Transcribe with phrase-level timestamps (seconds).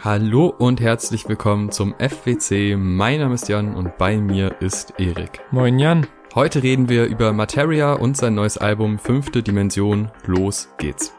[0.00, 2.76] Hallo und herzlich willkommen zum FWC.
[2.76, 5.40] Mein Name ist Jan und bei mir ist Erik.
[5.50, 6.06] Moin Jan.
[6.36, 10.12] Heute reden wir über Materia und sein neues Album Fünfte Dimension.
[10.24, 11.17] Los geht's.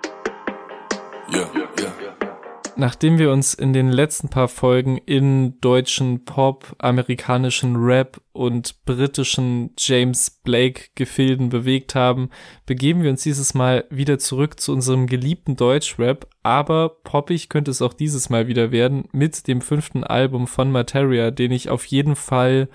[2.80, 9.72] Nachdem wir uns in den letzten paar Folgen in deutschen Pop, amerikanischen Rap und britischen
[9.78, 12.30] James Blake Gefilden bewegt haben,
[12.66, 17.82] begeben wir uns dieses Mal wieder zurück zu unserem geliebten Deutschrap, aber poppig könnte es
[17.82, 22.16] auch dieses Mal wieder werden mit dem fünften Album von Materia, den ich auf jeden
[22.16, 22.70] Fall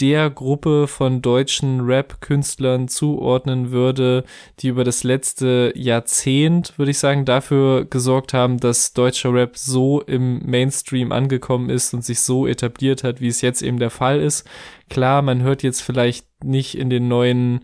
[0.00, 4.24] der Gruppe von deutschen Rap-Künstlern zuordnen würde,
[4.60, 10.00] die über das letzte Jahrzehnt, würde ich sagen, dafür gesorgt haben, dass deutscher Rap so
[10.02, 14.20] im Mainstream angekommen ist und sich so etabliert hat, wie es jetzt eben der Fall
[14.20, 14.48] ist.
[14.88, 17.60] Klar, man hört jetzt vielleicht nicht in den neuen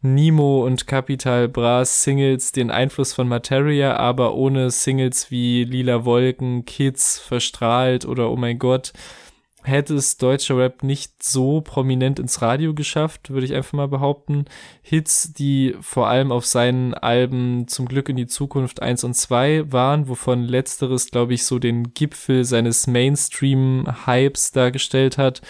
[0.00, 6.64] Nemo und Capital Bras Singles den Einfluss von Materia, aber ohne Singles wie Lila Wolken,
[6.64, 8.92] Kids, Verstrahlt oder Oh mein Gott,
[9.68, 14.46] hätte es deutscher Rap nicht so prominent ins Radio geschafft, würde ich einfach mal behaupten.
[14.82, 19.70] Hits, die vor allem auf seinen Alben Zum Glück in die Zukunft 1 und 2
[19.70, 25.42] waren, wovon letzteres, glaube ich, so den Gipfel seines Mainstream-Hypes dargestellt hat.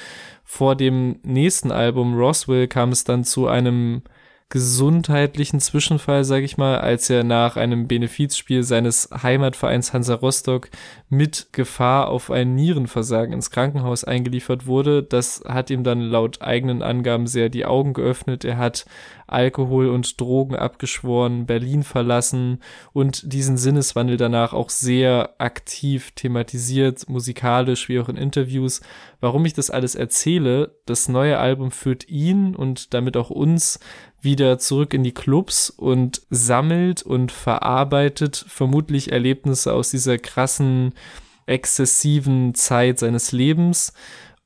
[0.45, 4.03] Vor dem nächsten Album Roswell kam es dann zu einem
[4.51, 10.71] gesundheitlichen Zwischenfall, sage ich mal, als er nach einem Benefizspiel seines Heimatvereins Hansa Rostock
[11.11, 15.03] mit Gefahr auf ein Nierenversagen ins Krankenhaus eingeliefert wurde.
[15.03, 18.45] Das hat ihm dann laut eigenen Angaben sehr die Augen geöffnet.
[18.47, 18.87] Er hat
[19.27, 22.61] Alkohol und Drogen abgeschworen, Berlin verlassen
[22.95, 28.81] und diesen Sinneswandel danach auch sehr aktiv thematisiert, musikalisch wie auch in Interviews.
[29.21, 33.79] Warum ich das alles erzähle, das neue Album führt ihn und damit auch uns
[34.21, 40.95] wieder zurück in die Clubs und sammelt und verarbeitet vermutlich Erlebnisse aus dieser krassen,
[41.47, 43.93] exzessiven Zeit seines Lebens.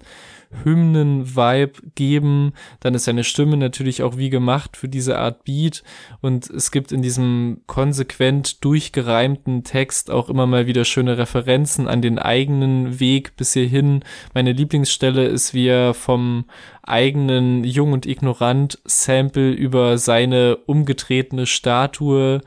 [0.64, 2.54] Hymnen-Vibe geben.
[2.80, 5.84] Dann ist seine Stimme natürlich auch wie gemacht für diese Art Beat.
[6.22, 12.02] Und es gibt in diesem konsequent durchgereimten Text auch immer mal wieder schöne Referenzen an
[12.02, 14.04] den eigenen Weg bis hierhin.
[14.34, 16.46] Meine Lieblingsstelle ist, wie er vom
[16.84, 22.42] eigenen Jung und Ignorant Sample über seine umgetretene Statue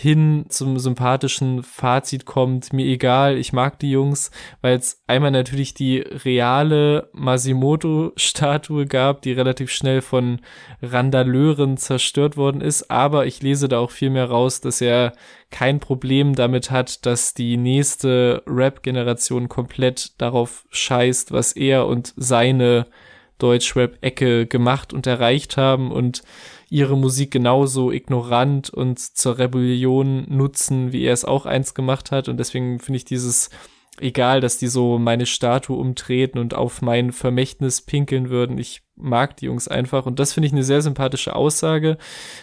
[0.00, 4.30] hin zum sympathischen Fazit kommt, mir egal, ich mag die Jungs,
[4.60, 10.40] weil es einmal natürlich die reale Masimoto-Statue gab, die relativ schnell von
[10.82, 15.14] Randaleuren zerstört worden ist, aber ich lese da auch viel mehr raus, dass er
[15.50, 22.86] kein Problem damit hat, dass die nächste Rap-Generation komplett darauf scheißt, was er und seine
[23.38, 25.90] Deutschrap-Ecke gemacht und erreicht haben.
[25.90, 26.22] Und
[26.70, 32.28] ihre Musik genauso ignorant und zur Rebellion nutzen, wie er es auch einst gemacht hat.
[32.28, 33.50] Und deswegen finde ich dieses
[34.00, 38.58] egal, dass die so meine Statue umtreten und auf mein Vermächtnis pinkeln würden.
[38.58, 41.98] Ich mag die Jungs einfach und das finde ich eine sehr sympathische Aussage.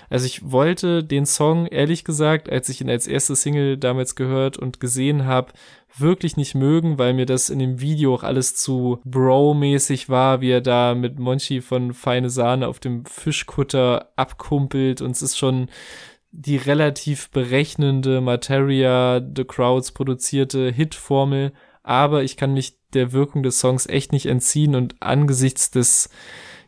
[0.10, 4.58] Also ich wollte den Song, ehrlich gesagt, als ich ihn als erste Single damals gehört
[4.58, 5.54] und gesehen habe,
[5.98, 10.52] wirklich nicht mögen, weil mir das in dem Video auch alles zu Bro-mäßig war, wie
[10.52, 15.70] er da mit Monchi von Feine Sahne auf dem Fischkutter abkumpelt und es ist schon
[16.38, 23.60] die relativ berechnende Materia The Crowds produzierte Hitformel, aber ich kann mich der Wirkung des
[23.60, 26.10] Songs echt nicht entziehen und angesichts des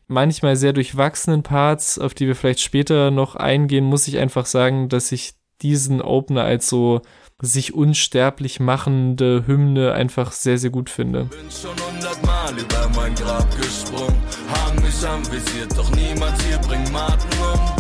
[0.08, 4.88] manchmal sehr durchwachsenen Parts, auf die wir vielleicht später noch eingehen, muss ich einfach sagen,
[4.88, 7.02] dass ich diesen Opener als so
[7.42, 11.26] sich unsterblich machende Hymne einfach sehr, sehr gut finde.
[11.26, 14.16] Bin schon hundertmal über mein Grab gesprungen,
[14.50, 17.77] haben mich anvisiert, doch niemand hier bringt Martin um.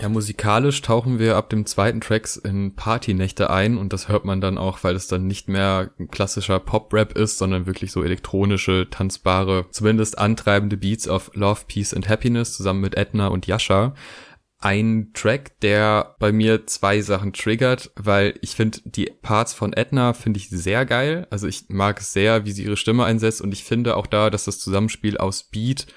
[0.00, 4.40] Ja, musikalisch tauchen wir ab dem zweiten Tracks in Partynächte ein und das hört man
[4.40, 8.88] dann auch, weil es dann nicht mehr ein klassischer Pop-Rap ist, sondern wirklich so elektronische,
[8.90, 13.92] tanzbare, zumindest antreibende Beats auf Love, Peace and Happiness zusammen mit Edna und Yasha.
[14.58, 20.14] Ein Track, der bei mir zwei Sachen triggert, weil ich finde die Parts von Edna
[20.14, 21.26] finde ich sehr geil.
[21.28, 24.30] Also ich mag es sehr, wie sie ihre Stimme einsetzt und ich finde auch da,
[24.30, 25.88] dass das Zusammenspiel aus Beat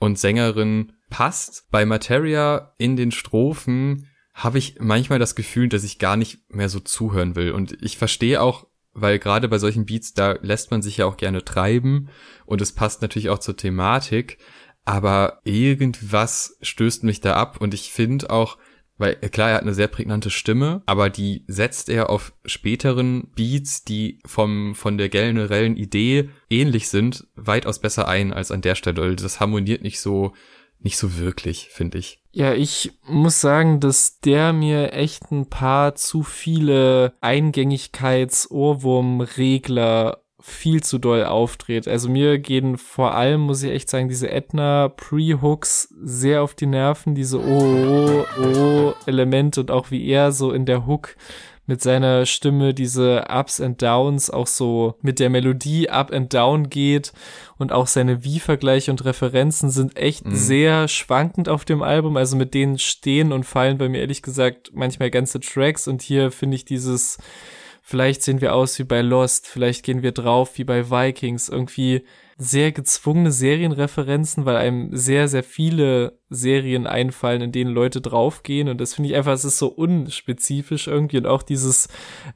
[0.00, 1.68] und Sängerin passt.
[1.70, 6.68] Bei Materia in den Strophen habe ich manchmal das Gefühl, dass ich gar nicht mehr
[6.68, 7.52] so zuhören will.
[7.52, 11.16] Und ich verstehe auch, weil gerade bei solchen Beats, da lässt man sich ja auch
[11.16, 12.08] gerne treiben
[12.46, 14.38] und es passt natürlich auch zur Thematik.
[14.84, 18.58] Aber irgendwas stößt mich da ab und ich finde auch,
[18.96, 23.82] weil klar, er hat eine sehr prägnante Stimme, aber die setzt er auf späteren Beats,
[23.82, 29.16] die vom, von der generellen Idee ähnlich sind, weitaus besser ein als an der Stelle.
[29.16, 30.32] Das harmoniert nicht so
[30.84, 32.20] nicht so wirklich, finde ich.
[32.30, 40.98] Ja, ich muss sagen, dass der mir echt ein paar zu viele Eingängigkeits-Ohrwurm-Regler viel zu
[40.98, 41.88] doll aufdreht.
[41.88, 46.66] Also mir gehen vor allem, muss ich echt sagen, diese Edna Pre-Hooks sehr auf die
[46.66, 51.16] Nerven, diese Oh, oh, oh Elemente und auch wie er so in der Hook
[51.66, 56.68] mit seiner Stimme diese Ups and Downs auch so mit der Melodie up and down
[56.68, 57.12] geht
[57.56, 60.34] und auch seine Wie-Vergleiche und Referenzen sind echt mhm.
[60.34, 62.16] sehr schwankend auf dem Album.
[62.16, 66.30] Also mit denen stehen und fallen bei mir ehrlich gesagt manchmal ganze Tracks und hier
[66.30, 67.18] finde ich dieses
[67.86, 72.06] Vielleicht sehen wir aus wie bei Lost, vielleicht gehen wir drauf wie bei Vikings, irgendwie
[72.38, 78.70] sehr gezwungene Serienreferenzen, weil einem sehr, sehr viele Serien einfallen, in denen Leute draufgehen.
[78.70, 81.18] Und das finde ich einfach, es ist so unspezifisch irgendwie.
[81.18, 81.88] Und auch dieses,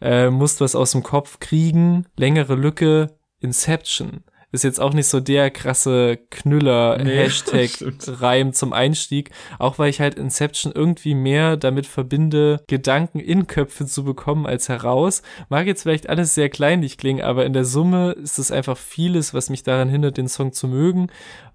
[0.03, 5.21] äh, musst was aus dem Kopf kriegen, längere Lücke, Inception ist jetzt auch nicht so
[5.21, 9.29] der krasse Knüller-Hashtag-Reim zum Einstieg.
[9.59, 14.71] Auch weil ich halt Inception irgendwie mehr damit verbinde, Gedanken in Köpfe zu bekommen als
[14.71, 15.21] heraus.
[15.51, 19.35] Mag jetzt vielleicht alles sehr kleinlich klingen, aber in der Summe ist es einfach vieles,
[19.35, 21.09] was mich daran hindert, den Song zu mögen.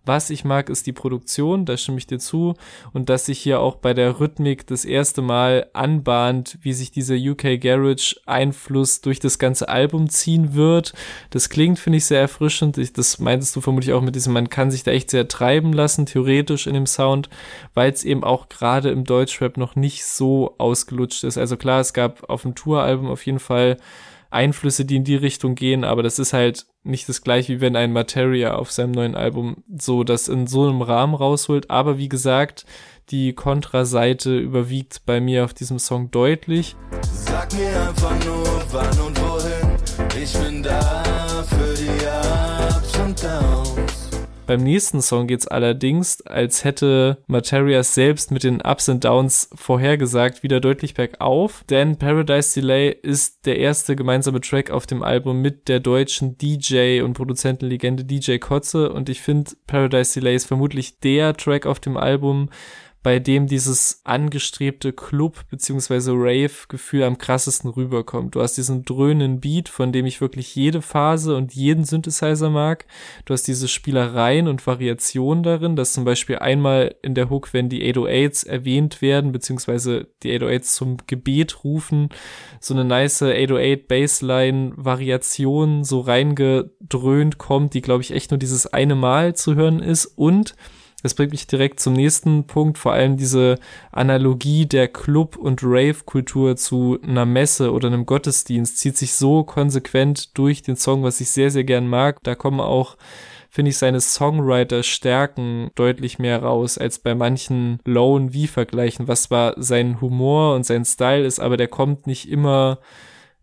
[0.06, 2.56] Was ich mag, ist die Produktion, da stimme ich dir zu.
[2.92, 7.16] Und dass sich hier auch bei der Rhythmik das erste Mal anbahnt, wie sich dieser
[7.16, 10.94] UK Garage Einfluss durch das ganze Album ziehen wird.
[11.30, 12.78] Das klingt, finde ich, sehr erfrischend.
[12.78, 15.72] Ich, das meintest du vermutlich auch mit diesem, man kann sich da echt sehr treiben
[15.72, 17.30] lassen, theoretisch in dem Sound,
[17.74, 21.38] weil es eben auch gerade im Deutschrap noch nicht so ausgelutscht ist.
[21.38, 23.78] Also klar, es gab auf dem Touralbum auf jeden Fall
[24.32, 27.76] Einflüsse, die in die Richtung gehen, aber das ist halt nicht das gleiche, wie wenn
[27.76, 31.70] ein Materia auf seinem neuen Album so das in so einem Rahmen rausholt.
[31.70, 32.66] Aber wie gesagt,
[33.10, 36.76] die Kontraseite überwiegt bei mir auf diesem Song deutlich.
[37.02, 41.04] Sag mir einfach nur wann und wohin, ich bin da
[41.48, 41.90] für die
[42.76, 43.73] Ups und Downs.
[44.46, 50.44] Beim nächsten Song geht's allerdings, als hätte Materias selbst mit den Ups und Downs vorhergesagt,
[50.44, 55.70] wieder deutlich bergauf, denn Paradise Delay ist der erste gemeinsame Track auf dem Album mit
[55.70, 58.92] der deutschen DJ und Produzentenlegende DJ Kotze.
[58.92, 62.50] Und ich finde Paradise Delay ist vermutlich der Track auf dem Album,
[63.04, 68.34] bei dem dieses angestrebte Club beziehungsweise Rave-Gefühl am krassesten rüberkommt.
[68.36, 72.86] Du hast diesen dröhnen Beat, von dem ich wirklich jede Phase und jeden Synthesizer mag.
[73.26, 77.68] Du hast diese Spielereien und Variationen darin, dass zum Beispiel einmal in der Hook, wenn
[77.68, 82.08] die 808s erwähnt werden, beziehungsweise die 808s zum Gebet rufen,
[82.62, 88.96] so eine nice 808 Bassline-Variation so reingedröhnt kommt, die glaube ich echt nur dieses eine
[88.96, 90.56] Mal zu hören ist und
[91.04, 93.60] das bringt mich direkt zum nächsten Punkt, vor allem diese
[93.92, 100.38] Analogie der Club- und Rave-Kultur zu einer Messe oder einem Gottesdienst zieht sich so konsequent
[100.38, 102.24] durch den Song, was ich sehr, sehr gern mag.
[102.24, 102.98] Da kommen auch
[103.50, 110.02] finde ich seine Songwriter-Stärken deutlich mehr raus als bei manchen Lone V-Vergleichen, was zwar sein
[110.02, 112.80] Humor und sein Style ist, aber der kommt nicht immer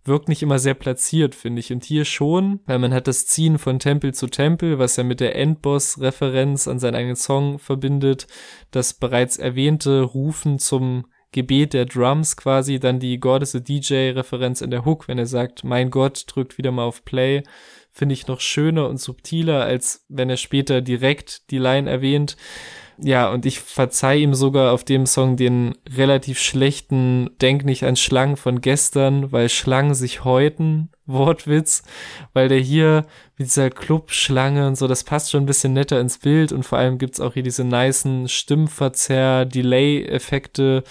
[0.04, 1.73] wirkt nicht immer sehr platziert, finde ich.
[1.73, 5.21] Und hier schon, weil man hat das Ziehen von Tempel zu Tempel, was er mit
[5.21, 8.26] der Endboss-Referenz an seinen eigenen Song verbindet,
[8.71, 14.62] das bereits erwähnte Rufen zum Gebet der Drums quasi, dann die God is a DJ-Referenz
[14.62, 17.45] in der Hook, wenn er sagt, mein Gott, drückt wieder mal auf Play,
[17.92, 22.37] finde ich noch schöner und subtiler, als wenn er später direkt die Line erwähnt
[23.02, 27.97] ja, und ich verzeih ihm sogar auf dem Song den relativ schlechten Denk nicht an
[27.97, 31.83] Schlangen von gestern, weil Schlangen sich häuten, Wortwitz,
[32.33, 36.19] weil der hier mit dieser Clubschlange und so, das passt schon ein bisschen netter ins
[36.19, 40.85] Bild und vor allem gibt's auch hier diese nicen Stimmverzerr, Delay-Effekte,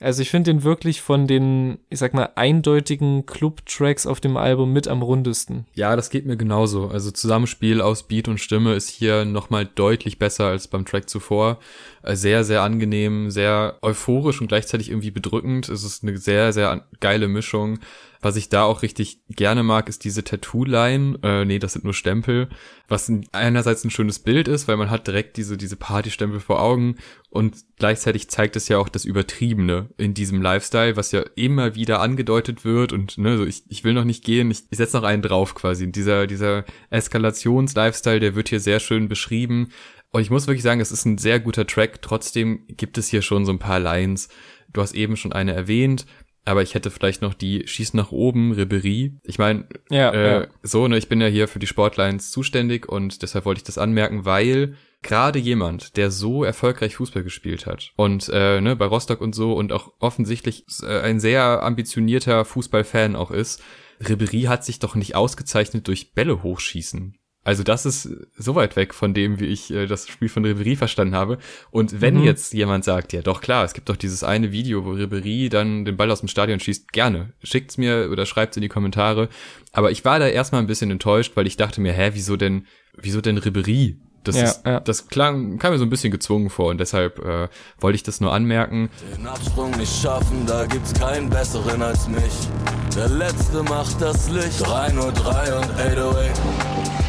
[0.00, 4.72] also ich finde den wirklich von den, ich sag mal, eindeutigen Club-Tracks auf dem Album
[4.72, 5.66] mit am rundesten.
[5.74, 6.88] Ja, das geht mir genauso.
[6.88, 11.58] Also Zusammenspiel aus Beat und Stimme ist hier nochmal deutlich besser als beim Track zuvor.
[12.02, 15.68] Äh, sehr, sehr angenehm, sehr euphorisch und gleichzeitig irgendwie bedrückend.
[15.68, 17.78] Es ist eine sehr, sehr geile Mischung.
[18.22, 21.18] Was ich da auch richtig gerne mag, ist diese Tattoo-Line.
[21.22, 22.50] Äh, nee, das sind nur Stempel.
[22.86, 26.96] Was einerseits ein schönes Bild ist, weil man hat direkt diese, diese Party-Stempel vor Augen
[27.30, 32.00] und gleichzeitig zeigt es ja auch das Übertriebene in diesem Lifestyle, was ja immer wieder
[32.00, 35.04] angedeutet wird und ne, so ich, ich will noch nicht gehen, ich, ich setze noch
[35.04, 35.90] einen drauf quasi.
[35.90, 39.68] Dieser, dieser Eskalations-Lifestyle, der wird hier sehr schön beschrieben.
[40.10, 42.02] Und ich muss wirklich sagen, es ist ein sehr guter Track.
[42.02, 44.28] Trotzdem gibt es hier schon so ein paar Lines.
[44.72, 46.04] Du hast eben schon eine erwähnt
[46.44, 49.18] aber ich hätte vielleicht noch die Schieß nach oben Ribery.
[49.22, 50.46] Ich meine, ja, äh, ja.
[50.62, 53.78] so, ne, ich bin ja hier für die Sportlines zuständig und deshalb wollte ich das
[53.78, 59.20] anmerken, weil gerade jemand, der so erfolgreich Fußball gespielt hat und äh, ne, bei Rostock
[59.20, 63.62] und so und auch offensichtlich äh, ein sehr ambitionierter Fußballfan auch ist,
[64.00, 67.16] Ribery hat sich doch nicht ausgezeichnet durch Bälle hochschießen.
[67.50, 70.76] Also das ist so weit weg von dem, wie ich äh, das Spiel von Ribery
[70.76, 71.38] verstanden habe.
[71.72, 72.22] Und wenn mhm.
[72.22, 75.84] jetzt jemand sagt, ja doch klar, es gibt doch dieses eine Video, wo Ribery dann
[75.84, 77.32] den Ball aus dem Stadion schießt, gerne.
[77.42, 79.28] Schickt's mir oder schreibt's in die Kommentare.
[79.72, 82.68] Aber ich war da erstmal ein bisschen enttäuscht, weil ich dachte mir, hä, wieso denn,
[82.96, 83.96] wieso denn Ribery?
[84.22, 84.78] Das, ja, ist, ja.
[84.78, 87.48] das klang, kam mir so ein bisschen gezwungen vor und deshalb äh,
[87.80, 88.90] wollte ich das nur anmerken.
[89.16, 92.48] Den Absprung nicht schaffen, da gibt's keinen besseren als mich.
[92.94, 94.60] Der Letzte macht das Licht.
[94.64, 96.99] 3 nur 3 und 808.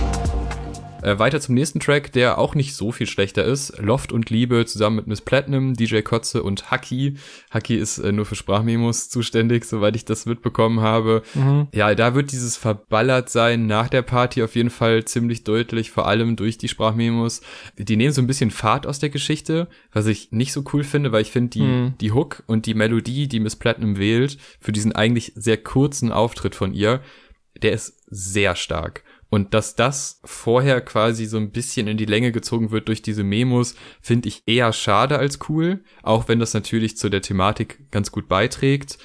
[1.01, 3.77] Äh, weiter zum nächsten Track, der auch nicht so viel schlechter ist.
[3.79, 7.15] Loft und Liebe zusammen mit Miss Platinum, DJ Kotze und Haki.
[7.49, 11.23] Haki ist äh, nur für Sprachmemos zuständig, soweit ich das mitbekommen habe.
[11.33, 11.67] Mhm.
[11.73, 16.07] Ja, da wird dieses verballert sein nach der Party auf jeden Fall ziemlich deutlich, vor
[16.07, 17.41] allem durch die Sprachmemos.
[17.77, 21.11] Die nehmen so ein bisschen Fahrt aus der Geschichte, was ich nicht so cool finde,
[21.11, 21.93] weil ich finde die, mhm.
[21.99, 26.55] die Hook und die Melodie, die Miss Platinum wählt, für diesen eigentlich sehr kurzen Auftritt
[26.55, 27.01] von ihr,
[27.61, 29.03] der ist sehr stark.
[29.31, 33.23] Und dass das vorher quasi so ein bisschen in die Länge gezogen wird durch diese
[33.23, 38.11] Memos, finde ich eher schade als cool, auch wenn das natürlich zu der Thematik ganz
[38.11, 38.97] gut beiträgt.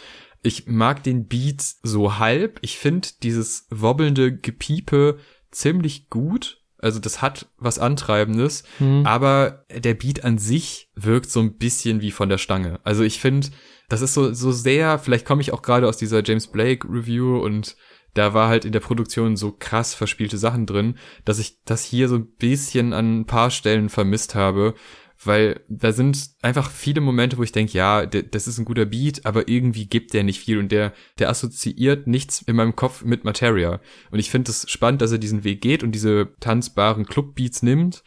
[0.43, 2.59] Ich mag den Beat so halb.
[2.63, 5.19] Ich finde dieses wobbelnde Gepiepe
[5.53, 6.61] ziemlich gut.
[6.79, 9.07] Also das hat was Antreibendes, mhm.
[9.07, 12.81] aber der Beat an sich wirkt so ein bisschen wie von der Stange.
[12.83, 13.49] Also ich finde,
[13.89, 17.39] das ist so, so sehr, vielleicht komme ich auch gerade aus dieser James Blake Review
[17.39, 17.77] und
[18.17, 22.09] da war halt in der Produktion so krass verspielte Sachen drin, dass ich das hier
[22.09, 24.75] so ein bisschen an ein paar Stellen vermisst habe,
[25.23, 29.25] weil da sind einfach viele Momente, wo ich denke, ja, das ist ein guter Beat,
[29.25, 33.25] aber irgendwie gibt der nicht viel und der, der assoziiert nichts in meinem Kopf mit
[33.25, 33.81] Materia.
[34.11, 38.03] Und ich finde es spannend, dass er diesen Weg geht und diese tanzbaren Clubbeats nimmt.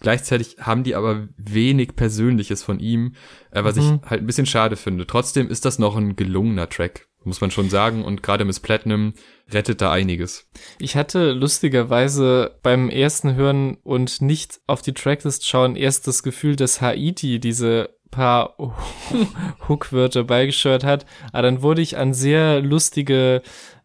[0.00, 3.14] Gleichzeitig haben die aber wenig Persönliches von ihm,
[3.50, 4.00] äh, was mhm.
[4.02, 5.06] ich halt ein bisschen schade finde.
[5.06, 8.04] Trotzdem ist das noch ein gelungener Track muss man schon sagen.
[8.04, 9.14] Und gerade Miss Platinum
[9.52, 10.48] rettet da einiges.
[10.78, 16.56] Ich hatte lustigerweise beim ersten Hören und nicht auf die Tracklist schauen erst das Gefühl,
[16.56, 18.56] dass Haiti diese paar
[19.68, 21.04] Hookwörter beigesteuert hat.
[21.32, 23.42] Aber dann wurde ich an sehr lustige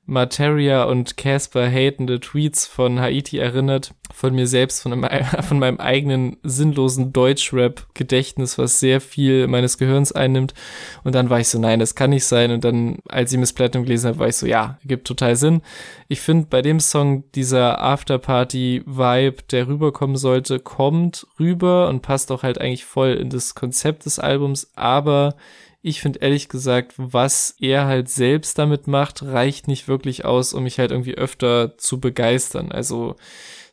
[0.10, 5.80] Materia und Casper hatende Tweets von Haiti erinnert, von mir selbst, von, einem, von meinem
[5.80, 10.56] eigenen sinnlosen Deutschrap-Gedächtnis, was sehr viel meines Gehirns einnimmt.
[11.04, 12.51] Und dann war ich so, nein, das kann nicht sein.
[12.51, 15.62] Und dann, als ich Miss Platinum gelesen habe, war ich so, ja, gibt total Sinn.
[16.08, 22.42] Ich finde bei dem Song dieser Afterparty-Vibe, der rüberkommen sollte, kommt rüber und passt auch
[22.42, 25.36] halt eigentlich voll in das Konzept des Albums, aber
[25.81, 30.63] ich finde ehrlich gesagt, was er halt selbst damit macht, reicht nicht wirklich aus, um
[30.63, 32.71] mich halt irgendwie öfter zu begeistern.
[32.71, 33.15] Also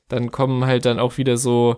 [0.08, 1.76] dann kommen halt dann auch wieder so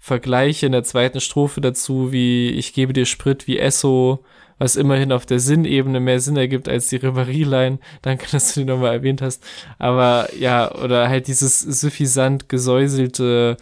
[0.00, 4.24] Vergleiche in der zweiten Strophe dazu, wie ich gebe dir Sprit wie Esso,
[4.58, 7.78] was immerhin auf der Sinnebene mehr Sinn ergibt als die Ribery-Line.
[8.02, 9.44] Danke, dass du die nochmal erwähnt hast.
[9.78, 13.56] Aber ja, oder halt dieses suffisant gesäuselte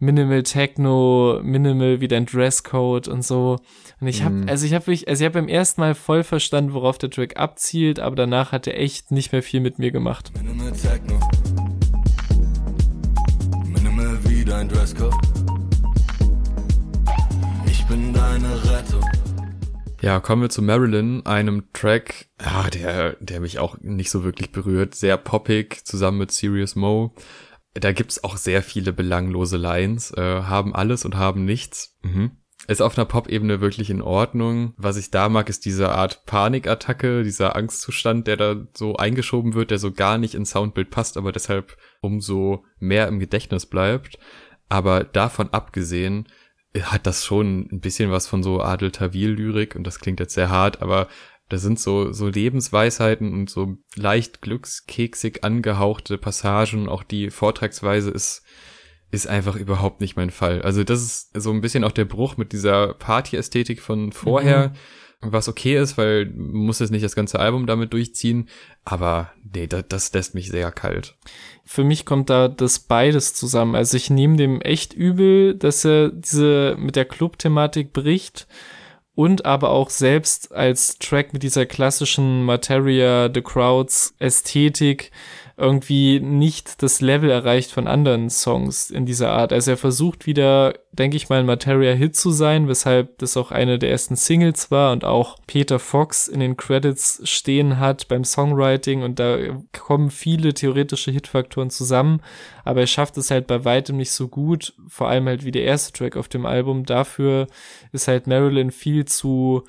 [0.00, 3.58] Minimal Techno, Minimal wie dein Dresscode und so.
[4.00, 4.48] Und ich habe, mm.
[4.48, 7.36] also ich habe wirklich, also ich habe beim ersten Mal voll verstanden, worauf der Track
[7.36, 10.30] abzielt, aber danach hat er echt nicht mehr viel mit mir gemacht.
[10.40, 11.18] Minimal Techno.
[13.66, 15.14] Minimal wie dein Dresscode.
[17.66, 19.04] Ich bin deine Rettung.
[20.00, 24.52] Ja, kommen wir zu Marilyn, einem Track, ja, der, der mich auch nicht so wirklich
[24.52, 24.94] berührt.
[24.94, 27.12] Sehr poppig, zusammen mit Serious Mo.
[27.74, 31.96] Da gibt's auch sehr viele belanglose Lines, äh, haben alles und haben nichts.
[32.02, 32.32] Mhm.
[32.66, 34.74] Ist auf einer Pop-Ebene wirklich in Ordnung.
[34.76, 39.70] Was ich da mag, ist diese Art Panikattacke, dieser Angstzustand, der da so eingeschoben wird,
[39.70, 44.18] der so gar nicht ins Soundbild passt, aber deshalb umso mehr im Gedächtnis bleibt.
[44.68, 46.28] Aber davon abgesehen
[46.82, 50.50] hat das schon ein bisschen was von so Adel Tawil-Lyrik und das klingt jetzt sehr
[50.50, 51.08] hart, aber
[51.48, 56.88] da sind so, so Lebensweisheiten und so leicht glückskeksig angehauchte Passagen.
[56.88, 58.42] Auch die Vortragsweise ist,
[59.10, 60.60] ist einfach überhaupt nicht mein Fall.
[60.60, 64.74] Also das ist so ein bisschen auch der Bruch mit dieser Party-Ästhetik von vorher,
[65.22, 65.32] mhm.
[65.32, 68.50] was okay ist, weil man muss jetzt nicht das ganze Album damit durchziehen.
[68.84, 71.16] Aber nee, das, das lässt mich sehr kalt.
[71.64, 73.74] Für mich kommt da das beides zusammen.
[73.74, 78.46] Also ich nehme dem echt übel, dass er diese mit der Club-Thematik bricht
[79.18, 85.10] und aber auch selbst als Track mit dieser klassischen Materia, The Crowds Ästhetik
[85.58, 89.52] irgendwie nicht das Level erreicht von anderen Songs in dieser Art.
[89.52, 93.76] Also er versucht wieder, denke ich mal, ein Materia-Hit zu sein, weshalb das auch eine
[93.76, 99.02] der ersten Singles war und auch Peter Fox in den Credits stehen hat beim Songwriting
[99.02, 99.36] und da
[99.76, 102.20] kommen viele theoretische Hitfaktoren zusammen,
[102.64, 105.64] aber er schafft es halt bei weitem nicht so gut, vor allem halt wie der
[105.64, 106.84] erste Track auf dem Album.
[106.84, 107.48] Dafür
[107.90, 109.64] ist halt Marilyn viel zu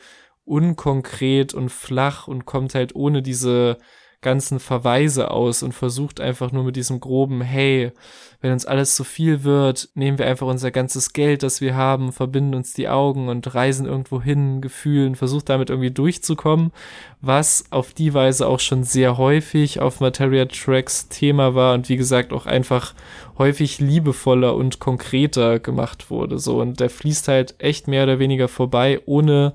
[0.46, 3.78] unkonkret und flach und kommt halt ohne diese
[4.22, 7.92] ganzen Verweise aus und versucht einfach nur mit diesem groben, hey,
[8.42, 12.14] wenn uns alles zu viel wird, nehmen wir einfach unser ganzes Geld, das wir haben,
[12.14, 16.72] verbinden uns die Augen und reisen irgendwo hin, Gefühlen, versucht damit irgendwie durchzukommen,
[17.22, 21.98] was auf die Weise auch schon sehr häufig auf Materia Tracks Thema war und wie
[21.98, 22.94] gesagt auch einfach
[23.38, 28.48] häufig liebevoller und konkreter gemacht wurde, so und der fließt halt echt mehr oder weniger
[28.48, 29.54] vorbei, ohne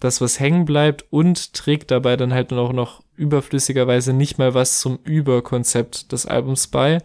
[0.00, 4.80] das, was hängen bleibt und trägt dabei dann halt auch noch überflüssigerweise nicht mal was
[4.80, 6.98] zum Überkonzept des Albums bei,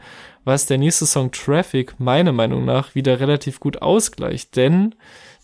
[0.44, 4.96] was der nächste Song Traffic meiner Meinung nach wieder relativ gut ausgleicht, denn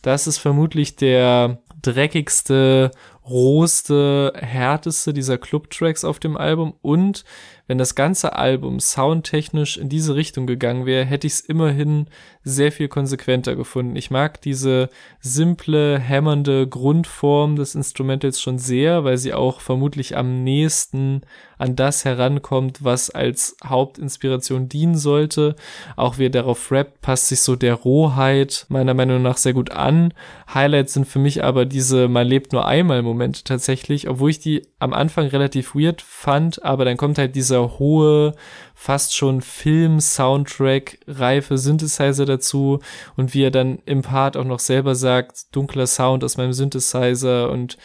[0.01, 2.91] das ist vermutlich der dreckigste,
[3.25, 7.23] rohste, härteste dieser Club-Tracks auf dem Album und
[7.69, 12.07] wenn das ganze Album soundtechnisch in diese Richtung gegangen wäre, hätte ich es immerhin
[12.43, 13.95] sehr viel konsequenter gefunden.
[13.95, 20.43] Ich mag diese simple, hämmernde Grundform des Instrumentals schon sehr, weil sie auch vermutlich am
[20.43, 21.21] nächsten
[21.59, 25.55] an das herankommt, was als Hauptinspiration dienen sollte.
[25.95, 29.71] Auch wie er darauf rappt, passt sich so der Rohheit meiner Meinung nach sehr gut
[29.71, 30.13] an.
[30.51, 34.65] Highlights sind für mich aber diese Man lebt nur einmal Momente tatsächlich, obwohl ich die
[34.79, 38.33] am Anfang relativ weird fand, aber dann kommt halt dieser dieser hohe,
[38.73, 42.79] fast schon Film-Soundtrack, reife Synthesizer dazu
[43.17, 47.49] und wie er dann im Part auch noch selber sagt, dunkler Sound aus meinem Synthesizer
[47.51, 47.77] und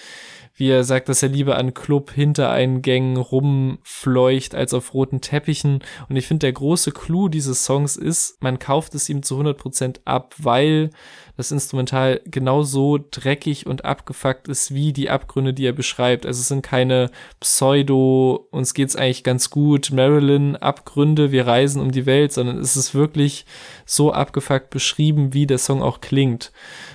[0.57, 5.81] wie er sagt, dass er lieber an Club-Hintereingängen rumfleucht als auf roten Teppichen.
[6.09, 10.03] Und ich finde, der große Clou dieses Songs ist, man kauft es ihm zu 100%
[10.05, 10.91] ab, weil
[11.37, 16.27] das Instrumental genauso dreckig und abgefuckt ist wie die Abgründe, die er beschreibt.
[16.27, 21.91] Also es sind keine Pseudo, uns geht's eigentlich ganz gut, Marilyn Abgründe, wir reisen um
[21.91, 23.47] die Welt, sondern es ist wirklich
[23.85, 26.53] so abgefuckt beschrieben, wie der Song auch klingt.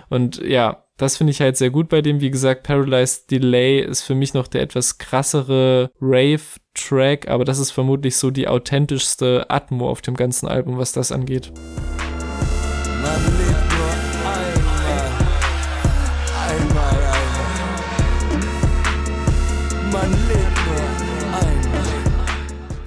[0.09, 2.19] Und ja, das finde ich halt sehr gut bei dem.
[2.19, 7.71] Wie gesagt, Paralyzed Delay ist für mich noch der etwas krassere Rave-Track, aber das ist
[7.71, 11.53] vermutlich so die authentischste Atmo auf dem ganzen Album, was das angeht.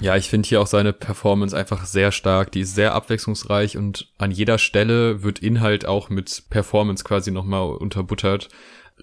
[0.03, 2.51] Ja, ich finde hier auch seine Performance einfach sehr stark.
[2.51, 7.69] Die ist sehr abwechslungsreich und an jeder Stelle wird Inhalt auch mit Performance quasi nochmal
[7.77, 8.49] unterbuttert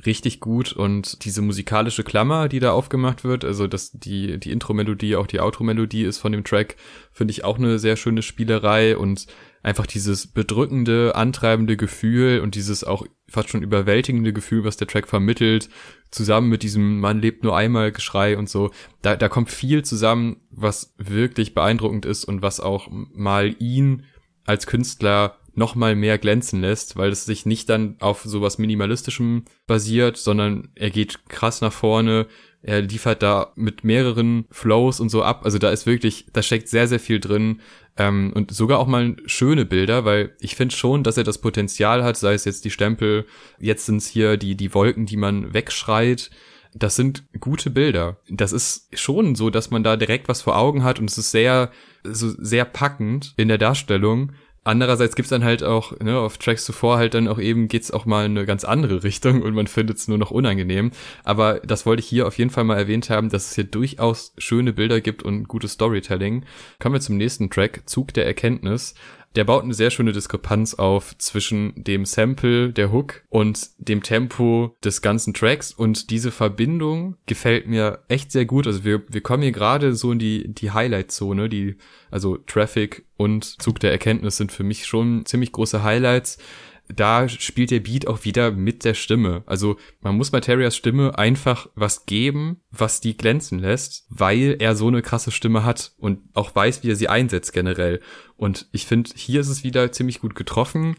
[0.06, 5.16] richtig gut und diese musikalische Klammer, die da aufgemacht wird, also dass die, die Intro-Melodie,
[5.16, 6.76] auch die Outro-Melodie ist von dem Track,
[7.12, 9.26] finde ich auch eine sehr schöne Spielerei und
[9.62, 15.06] einfach dieses bedrückende, antreibende Gefühl und dieses auch fast schon überwältigende Gefühl, was der Track
[15.06, 15.68] vermittelt,
[16.10, 18.70] zusammen mit diesem Man lebt nur einmal Geschrei und so,
[19.02, 24.04] da, da kommt viel zusammen, was wirklich beeindruckend ist und was auch mal ihn
[24.44, 29.44] als Künstler noch mal mehr glänzen lässt, weil es sich nicht dann auf sowas Minimalistischem
[29.66, 32.26] basiert, sondern er geht krass nach vorne,
[32.62, 35.42] er liefert da mit mehreren Flows und so ab.
[35.44, 37.60] Also da ist wirklich, da steckt sehr, sehr viel drin.
[37.96, 42.04] Ähm, und sogar auch mal schöne Bilder, weil ich finde schon, dass er das Potenzial
[42.04, 43.26] hat, sei es jetzt die Stempel,
[43.58, 46.30] jetzt sind es hier die, die Wolken, die man wegschreit.
[46.74, 48.18] Das sind gute Bilder.
[48.28, 51.30] Das ist schon so, dass man da direkt was vor Augen hat und es ist
[51.30, 51.70] sehr,
[52.04, 54.32] so sehr packend in der Darstellung.
[54.62, 58.04] Andererseits gibt's dann halt auch, ne, auf Tracks zuvor halt dann auch eben geht's auch
[58.04, 60.90] mal in eine ganz andere Richtung und man findet es nur noch unangenehm.
[61.24, 64.34] Aber das wollte ich hier auf jeden Fall mal erwähnt haben, dass es hier durchaus
[64.36, 66.44] schöne Bilder gibt und gutes Storytelling.
[66.78, 68.94] Kommen wir zum nächsten Track, Zug der Erkenntnis
[69.36, 74.76] der baut eine sehr schöne Diskrepanz auf zwischen dem Sample, der Hook und dem Tempo
[74.82, 78.66] des ganzen Tracks und diese Verbindung gefällt mir echt sehr gut.
[78.66, 81.76] Also wir, wir kommen hier gerade so in die, die Highlight-Zone, die,
[82.10, 86.38] also Traffic und Zug der Erkenntnis sind für mich schon ziemlich große Highlights
[86.94, 89.42] da spielt der Beat auch wieder mit der Stimme.
[89.46, 94.88] Also man muss Materias Stimme einfach was geben, was die glänzen lässt, weil er so
[94.88, 98.00] eine krasse Stimme hat und auch weiß, wie er sie einsetzt generell.
[98.36, 100.96] Und ich finde, hier ist es wieder ziemlich gut getroffen.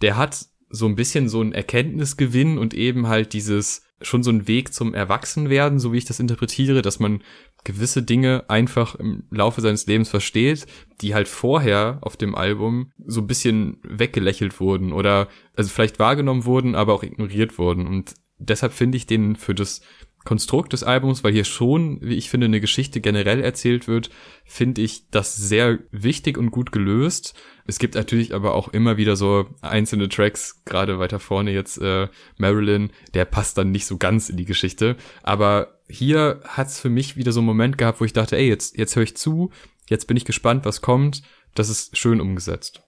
[0.00, 4.48] Der hat so ein bisschen so ein Erkenntnisgewinn und eben halt dieses schon so ein
[4.48, 7.22] Weg zum Erwachsenwerden, so wie ich das interpretiere, dass man
[7.64, 10.66] gewisse Dinge einfach im Laufe seines Lebens versteht,
[11.00, 16.44] die halt vorher auf dem Album so ein bisschen weggelächelt wurden oder also vielleicht wahrgenommen
[16.44, 17.86] wurden, aber auch ignoriert wurden.
[17.86, 19.80] Und deshalb finde ich den für das
[20.24, 24.10] Konstrukt des Albums, weil hier schon, wie ich finde, eine Geschichte generell erzählt wird,
[24.44, 27.34] finde ich das sehr wichtig und gut gelöst.
[27.66, 32.08] Es gibt natürlich aber auch immer wieder so einzelne Tracks, gerade weiter vorne jetzt äh,
[32.38, 34.96] Marilyn, der passt dann nicht so ganz in die Geschichte.
[35.22, 38.78] Aber hier hat's für mich wieder so einen Moment gehabt, wo ich dachte, ey, jetzt,
[38.78, 39.50] jetzt höre ich zu,
[39.88, 41.22] jetzt bin ich gespannt, was kommt.
[41.54, 42.82] Das ist schön umgesetzt.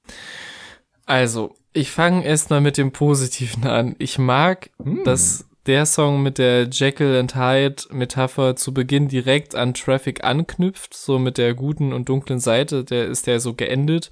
[1.05, 3.94] Also, ich fange erstmal mit dem Positiven an.
[3.99, 5.05] Ich mag, hm.
[5.05, 10.94] dass der Song mit der Jekyll and Hyde Metapher zu Beginn direkt an Traffic anknüpft,
[10.94, 14.11] so mit der guten und dunklen Seite, der ist der so geendet.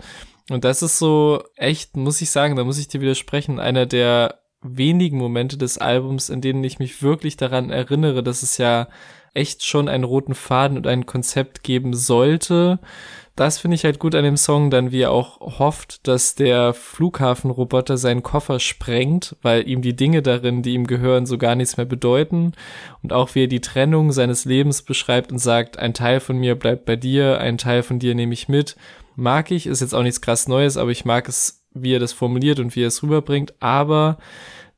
[0.51, 4.41] Und das ist so echt, muss ich sagen, da muss ich dir widersprechen, einer der
[4.63, 8.89] wenigen Momente des Albums, in denen ich mich wirklich daran erinnere, dass es ja
[9.35, 12.79] echt schon einen roten Faden und ein Konzept geben sollte,
[13.37, 16.73] das finde ich halt gut an dem Song, dann wie er auch hofft, dass der
[16.73, 21.77] Flughafenroboter seinen Koffer sprengt, weil ihm die Dinge darin, die ihm gehören, so gar nichts
[21.77, 22.53] mehr bedeuten.
[23.03, 26.55] Und auch wie er die Trennung seines Lebens beschreibt und sagt, ein Teil von mir
[26.55, 28.77] bleibt bei dir, ein Teil von dir nehme ich mit.
[29.17, 32.13] Mag ich, ist jetzt auch nichts krass Neues, aber ich mag es, wie er das
[32.13, 33.55] formuliert und wie er es rüberbringt.
[33.59, 34.19] Aber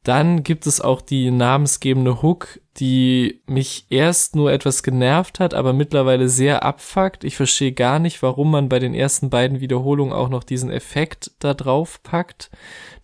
[0.06, 5.72] dann gibt es auch die namensgebende Hook, die mich erst nur etwas genervt hat, aber
[5.72, 7.24] mittlerweile sehr abfuckt.
[7.24, 11.32] Ich verstehe gar nicht, warum man bei den ersten beiden Wiederholungen auch noch diesen Effekt
[11.40, 12.52] da drauf packt,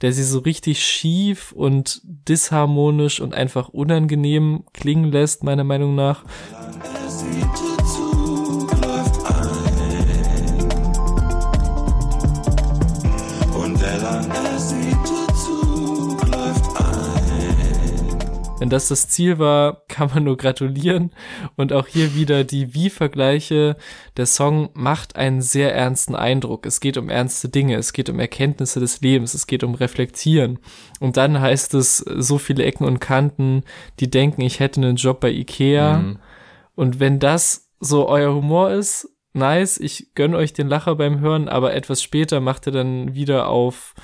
[0.00, 6.24] der sie so richtig schief und disharmonisch und einfach unangenehm klingen lässt, meiner Meinung nach.
[18.62, 21.10] Wenn das das Ziel war, kann man nur gratulieren.
[21.56, 23.74] Und auch hier wieder die Wie-Vergleiche.
[24.16, 26.64] Der Song macht einen sehr ernsten Eindruck.
[26.64, 27.74] Es geht um ernste Dinge.
[27.74, 29.34] Es geht um Erkenntnisse des Lebens.
[29.34, 30.60] Es geht um Reflektieren.
[31.00, 33.64] Und dann heißt es so viele Ecken und Kanten,
[33.98, 35.98] die denken, ich hätte einen Job bei Ikea.
[35.98, 36.18] Mhm.
[36.76, 41.48] Und wenn das so euer Humor ist, nice, ich gönn euch den Lacher beim Hören,
[41.48, 43.96] aber etwas später macht er dann wieder auf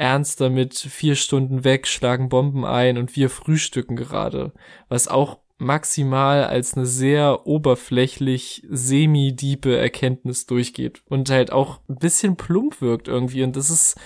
[0.00, 4.52] ernster mit vier Stunden weg, schlagen Bomben ein und wir frühstücken gerade,
[4.88, 12.36] was auch maximal als eine sehr oberflächlich semi-diepe Erkenntnis durchgeht und halt auch ein bisschen
[12.36, 13.96] plump wirkt irgendwie und das ist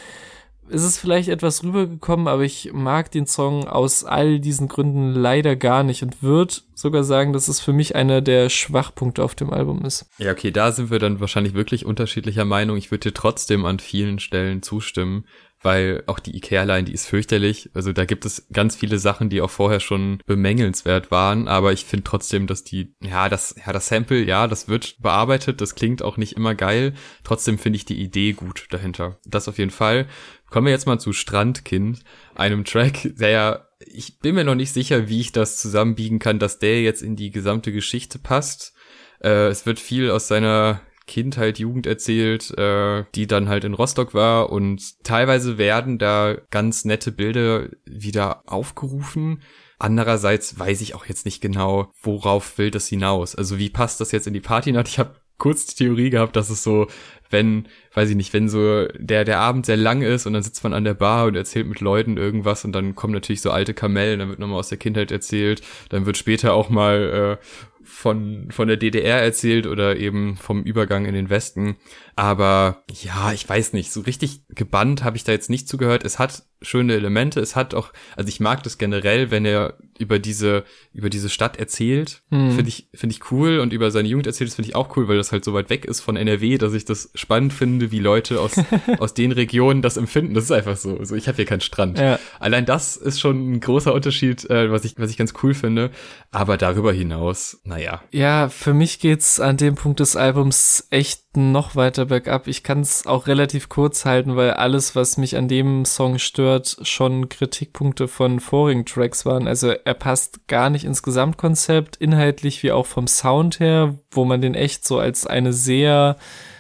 [0.68, 5.57] ist es vielleicht etwas rübergekommen, aber ich mag den Song aus all diesen Gründen leider
[5.57, 9.52] gar nicht und wird, sogar sagen, dass es für mich einer der Schwachpunkte auf dem
[9.52, 10.09] Album ist.
[10.16, 12.78] Ja, okay, da sind wir dann wahrscheinlich wirklich unterschiedlicher Meinung.
[12.78, 15.26] Ich würde dir trotzdem an vielen Stellen zustimmen
[15.64, 17.70] weil auch die Ikea-Line, die ist fürchterlich.
[17.74, 21.85] Also da gibt es ganz viele Sachen, die auch vorher schon bemängelnswert waren, aber ich
[21.85, 26.03] finde trotzdem, dass die, ja, das, ja, das Sample, ja, das wird bearbeitet, das klingt
[26.03, 26.94] auch nicht immer geil.
[27.24, 29.18] Trotzdem finde ich die Idee gut dahinter.
[29.24, 30.07] Das auf jeden Fall.
[30.50, 32.00] Kommen wir jetzt mal zu Strandkind,
[32.35, 36.38] einem Track, der ja, ich bin mir noch nicht sicher, wie ich das zusammenbiegen kann,
[36.38, 38.74] dass der jetzt in die gesamte Geschichte passt.
[39.22, 44.14] Äh, es wird viel aus seiner Kindheit, Jugend erzählt, äh, die dann halt in Rostock
[44.14, 49.42] war und teilweise werden da ganz nette Bilder wieder aufgerufen.
[49.78, 53.34] Andererseits weiß ich auch jetzt nicht genau, worauf will das hinaus.
[53.34, 54.88] Also wie passt das jetzt in die Partynacht?
[54.88, 56.86] Ich habe kurz die Theorie gehabt, dass es so,
[57.28, 60.62] wenn, weiß ich nicht, wenn so der, der Abend sehr lang ist und dann sitzt
[60.62, 63.74] man an der Bar und erzählt mit Leuten irgendwas und dann kommen natürlich so alte
[63.74, 67.44] Kamellen, dann wird nochmal aus der Kindheit erzählt, dann wird später auch mal äh,
[67.85, 71.77] von, von der DDR erzählt oder eben vom Übergang in den Westen.
[72.16, 76.05] Aber ja, ich weiß nicht, so richtig gebannt habe ich da jetzt nicht zugehört.
[76.05, 77.40] Es hat schöne Elemente.
[77.40, 81.57] Es hat auch, also ich mag das generell, wenn er über diese, über diese Stadt
[81.57, 82.22] erzählt.
[82.31, 82.53] Hm.
[82.53, 83.59] Finde ich, finde ich cool.
[83.59, 85.70] Und über seine Jugend erzählt, das finde ich auch cool, weil das halt so weit
[85.70, 88.55] weg ist von NRW, dass ich das spannend finde, wie Leute aus,
[88.98, 90.35] aus den Regionen das empfinden.
[90.35, 90.98] Das ist einfach so.
[90.98, 91.98] Also ich habe hier keinen Strand.
[91.98, 92.18] Ja.
[92.40, 95.90] Allein das ist schon ein großer Unterschied, äh, was ich, was ich ganz cool finde.
[96.31, 98.03] Aber darüber hinaus, naja.
[98.11, 102.47] Ja, für mich geht's an dem Punkt des Albums echt noch weiter bergab.
[102.47, 106.77] Ich kann es auch relativ kurz halten, weil alles, was mich an dem Song stört,
[106.83, 109.49] schon Kritikpunkte von vorigen Tracks waren.
[109.49, 114.40] Also er passt gar nicht ins Gesamtkonzept, inhaltlich wie auch vom Sound her, wo man
[114.40, 116.16] den echt so als eine sehr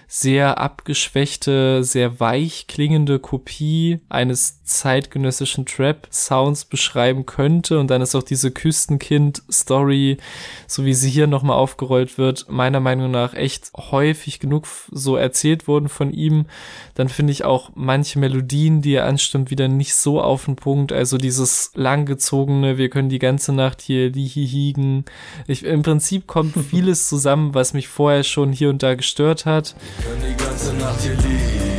[0.06, 7.78] sehr abgeschwächte, sehr weich klingende Kopie eines zeitgenössischen Trap-Sounds beschreiben könnte.
[7.78, 10.18] Und dann ist auch diese Küstenkind-Story,
[10.66, 15.68] so wie sie hier nochmal aufgerollt wird, meiner Meinung nach echt häufig genug so erzählt
[15.68, 16.46] worden von ihm.
[16.94, 20.92] Dann finde ich auch manche Melodien, die er anstimmt, wieder nicht so auf den Punkt.
[20.92, 25.04] Also dieses langgezogene, wir können die ganze Nacht hier lihihigen.
[25.46, 29.74] Ich, Im Prinzip kommt vieles zusammen, was mich vorher schon hier und da gestört hat.
[29.96, 31.74] Wir können die ganze Nacht hier liegen.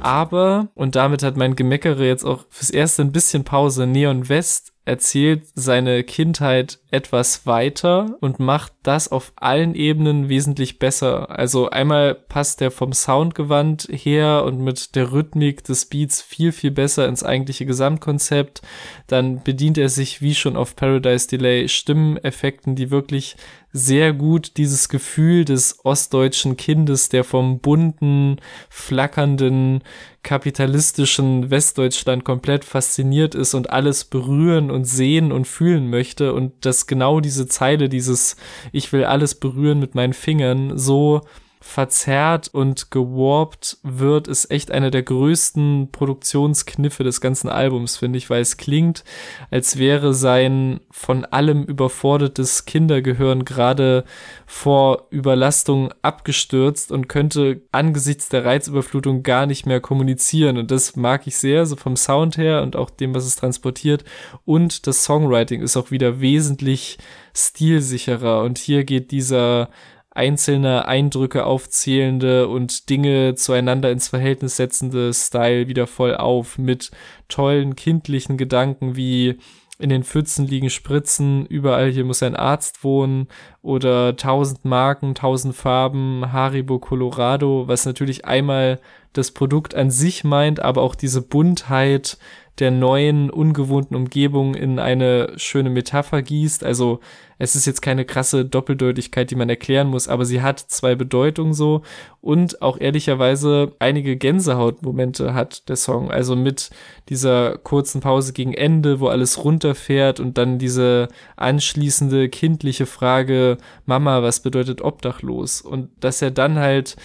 [0.00, 4.69] Aber, und damit hat mein Gemeckere jetzt auch fürs erste ein bisschen Pause, Neon West
[4.90, 11.30] erzählt seine Kindheit etwas weiter und macht das auf allen Ebenen wesentlich besser.
[11.30, 16.72] Also einmal passt der vom Soundgewand her und mit der Rhythmik des Beats viel, viel
[16.72, 18.62] besser ins eigentliche Gesamtkonzept.
[19.06, 23.36] Dann bedient er sich wie schon auf Paradise Delay Stimmeneffekten, die wirklich
[23.72, 28.36] sehr gut dieses Gefühl des ostdeutschen Kindes, der vom bunten,
[28.68, 29.82] flackernden,
[30.22, 36.86] kapitalistischen Westdeutschland komplett fasziniert ist und alles berühren und sehen und fühlen möchte und dass
[36.86, 38.36] genau diese Zeile, dieses
[38.72, 41.22] Ich will alles berühren mit meinen Fingern so
[41.62, 48.30] verzerrt und gewarpt wird, ist echt einer der größten Produktionskniffe des ganzen Albums, finde ich,
[48.30, 49.04] weil es klingt,
[49.50, 54.04] als wäre sein von allem überfordertes Kindergehirn gerade
[54.46, 60.56] vor Überlastung abgestürzt und könnte angesichts der Reizüberflutung gar nicht mehr kommunizieren.
[60.56, 64.04] Und das mag ich sehr, so vom Sound her und auch dem, was es transportiert.
[64.46, 66.96] Und das Songwriting ist auch wieder wesentlich
[67.34, 68.42] stilsicherer.
[68.42, 69.68] Und hier geht dieser
[70.10, 76.90] einzelne Eindrücke aufzählende und Dinge zueinander ins Verhältnis setzende Style wieder voll auf mit
[77.28, 79.38] tollen kindlichen Gedanken wie
[79.80, 83.28] in den Pfützen liegen Spritzen, überall hier muss ein Arzt wohnen
[83.62, 88.78] oder tausend Marken, tausend Farben, Haribo Colorado, was natürlich einmal
[89.14, 92.18] das Produkt an sich meint, aber auch diese Buntheit
[92.60, 96.62] der neuen, ungewohnten Umgebung in eine schöne Metapher gießt.
[96.62, 97.00] Also
[97.38, 101.54] es ist jetzt keine krasse Doppeldeutigkeit, die man erklären muss, aber sie hat zwei Bedeutungen
[101.54, 101.80] so
[102.20, 106.10] und auch ehrlicherweise einige Gänsehautmomente hat der Song.
[106.10, 106.68] Also mit
[107.08, 114.22] dieser kurzen Pause gegen Ende, wo alles runterfährt und dann diese anschließende kindliche Frage, Mama,
[114.22, 115.62] was bedeutet obdachlos?
[115.62, 116.96] Und dass er dann halt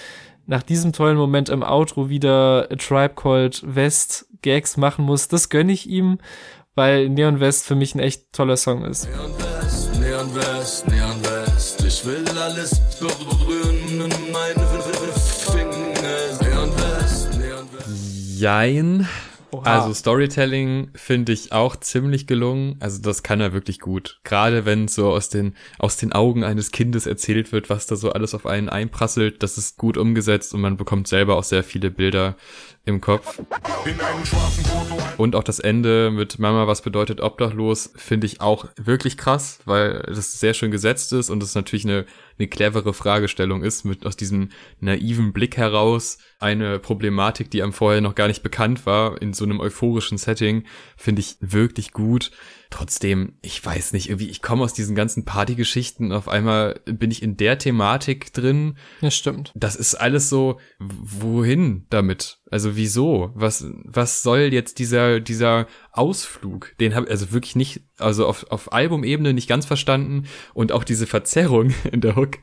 [0.47, 5.49] nach diesem tollen Moment im Outro wieder A Tribe Called West Gags machen muss, das
[5.49, 6.19] gönne ich ihm,
[6.75, 9.09] weil Neon West für mich ein echt toller Song ist.
[9.09, 14.67] Neon West, Neon West, Neon West, ich will alles berühren, meine
[15.51, 15.71] Finger.
[16.41, 18.39] Neon West, Neon West.
[18.39, 19.07] Jein.
[19.51, 19.63] Oha.
[19.63, 22.75] Also Storytelling finde ich auch ziemlich gelungen.
[22.81, 24.19] Also das kann er wirklich gut.
[24.23, 28.11] Gerade wenn so aus den, aus den Augen eines Kindes erzählt wird, was da so
[28.11, 31.89] alles auf einen einprasselt, das ist gut umgesetzt und man bekommt selber auch sehr viele
[31.89, 32.35] Bilder
[32.85, 33.41] im Kopf.
[35.17, 40.03] Und auch das Ende mit Mama, was bedeutet obdachlos, finde ich auch wirklich krass, weil
[40.07, 42.05] das sehr schön gesetzt ist und es natürlich eine,
[42.37, 48.01] eine clevere Fragestellung ist, mit aus diesem naiven Blick heraus eine Problematik, die einem vorher
[48.01, 50.65] noch gar nicht bekannt war, in so einem euphorischen Setting,
[50.97, 52.31] finde ich wirklich gut.
[52.69, 57.23] Trotzdem, ich weiß nicht, irgendwie, ich komme aus diesen ganzen Partygeschichten, auf einmal bin ich
[57.23, 58.77] in der Thematik drin.
[59.01, 59.53] Ja, stimmt.
[59.55, 62.39] Das ist alles so, wohin damit?
[62.51, 63.31] Also wieso?
[63.33, 66.75] Was, was soll jetzt dieser, dieser Ausflug?
[66.79, 71.07] Den habe also wirklich nicht, also auf, auf Albumebene nicht ganz verstanden und auch diese
[71.07, 72.37] Verzerrung in der Hook,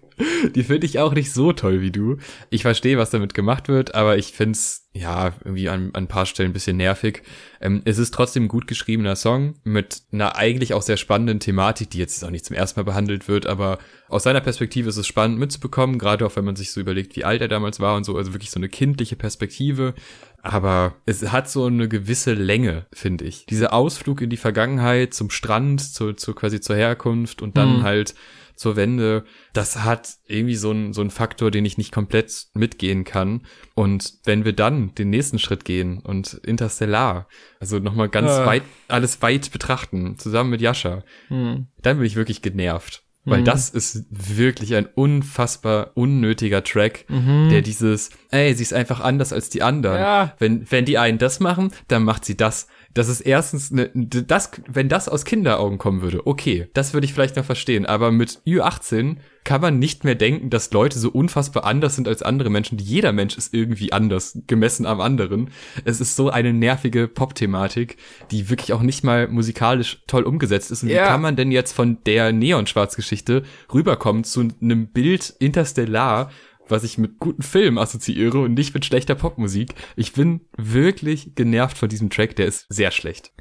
[0.55, 2.17] die finde ich auch nicht so toll wie du.
[2.51, 6.09] Ich verstehe, was damit gemacht wird, aber ich finde es ja irgendwie an, an ein
[6.09, 7.23] paar Stellen ein bisschen nervig.
[7.61, 11.91] Ähm, es ist trotzdem ein gut geschriebener Song mit einer eigentlich auch sehr spannenden Thematik,
[11.91, 13.79] die jetzt auch nicht zum ersten Mal behandelt wird, aber
[14.13, 17.25] aus seiner Perspektive ist es spannend mitzubekommen, gerade auch wenn man sich so überlegt, wie
[17.25, 19.95] alt er damals war und so, also wirklich so eine kindliche Perspektive.
[20.43, 23.47] Aber es hat so eine gewisse Länge, finde ich.
[23.47, 27.83] Dieser Ausflug in die Vergangenheit zum Strand, zu, zu quasi zur Herkunft und dann mhm.
[27.85, 28.15] halt
[28.55, 33.05] zur Wende, das hat irgendwie so einen so einen Faktor, den ich nicht komplett mitgehen
[33.05, 33.47] kann.
[33.75, 37.29] Und wenn wir dann den nächsten Schritt gehen und Interstellar,
[37.61, 38.47] also nochmal ganz äh.
[38.47, 41.69] weit, alles weit betrachten, zusammen mit Yasha, hm.
[41.81, 43.05] dann bin ich wirklich genervt.
[43.25, 43.45] Weil mhm.
[43.45, 47.51] das ist wirklich ein unfassbar unnötiger Track, mhm.
[47.51, 50.01] der dieses, ey, sie ist einfach anders als die anderen.
[50.01, 50.35] Ja.
[50.39, 52.67] Wenn, wenn die einen das machen, dann macht sie das.
[52.95, 57.15] Das ist erstens, ne, das, wenn das aus Kinderaugen kommen würde, okay, das würde ich
[57.15, 57.87] vielleicht noch verstehen.
[57.87, 62.23] Aber mit Ü18 kann man nicht mehr denken, dass Leute so unfassbar anders sind als
[62.23, 62.79] andere Menschen.
[62.79, 65.51] Jeder Mensch ist irgendwie anders, gemessen am anderen.
[65.85, 67.97] Es ist so eine nervige Pop-Thematik,
[68.31, 70.83] die wirklich auch nicht mal musikalisch toll umgesetzt ist.
[70.83, 71.03] Und ja.
[71.03, 76.31] wie kann man denn jetzt von der Neon-Schwarz-Geschichte rüberkommen zu einem Bild interstellar,
[76.69, 79.75] was ich mit guten Filmen assoziiere und nicht mit schlechter Popmusik.
[79.97, 83.33] Ich bin wirklich genervt von diesem Track, der ist sehr schlecht.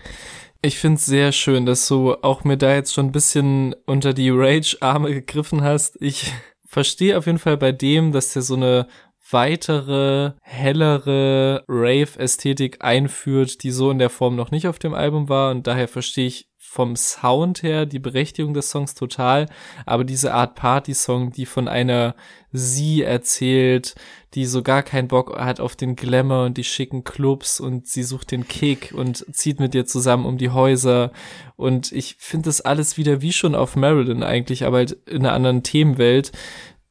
[0.64, 4.30] Ich find's sehr schön, dass du auch mir da jetzt schon ein bisschen unter die
[4.30, 5.98] Rage-Arme gegriffen hast.
[6.00, 6.32] Ich
[6.68, 8.88] verstehe auf jeden Fall bei dem, dass der so eine
[9.32, 15.50] weitere, hellere Rave-Ästhetik einführt, die so in der Form noch nicht auf dem Album war.
[15.50, 19.48] Und daher verstehe ich vom Sound her die Berechtigung des Songs total,
[19.86, 22.16] aber diese Art Party-Song, die von einer
[22.52, 23.96] sie erzählt,
[24.34, 28.04] die so gar keinen Bock hat auf den Glamour und die schicken Clubs und sie
[28.04, 31.12] sucht den Kick und zieht mit dir zusammen um die Häuser.
[31.58, 35.34] Und ich finde das alles wieder wie schon auf Marilyn eigentlich, aber halt in einer
[35.34, 36.32] anderen Themenwelt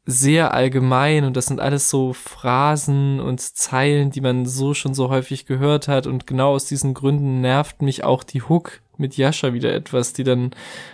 [0.04, 1.24] sehr allgemein.
[1.24, 5.88] Und das sind alles so Phrasen und Zeilen, die man so schon so häufig gehört
[5.88, 6.06] hat.
[6.06, 10.24] Und genau aus diesen Gründen nervt mich auch die Hook mit Yasha wieder etwas, die
[10.24, 10.50] dann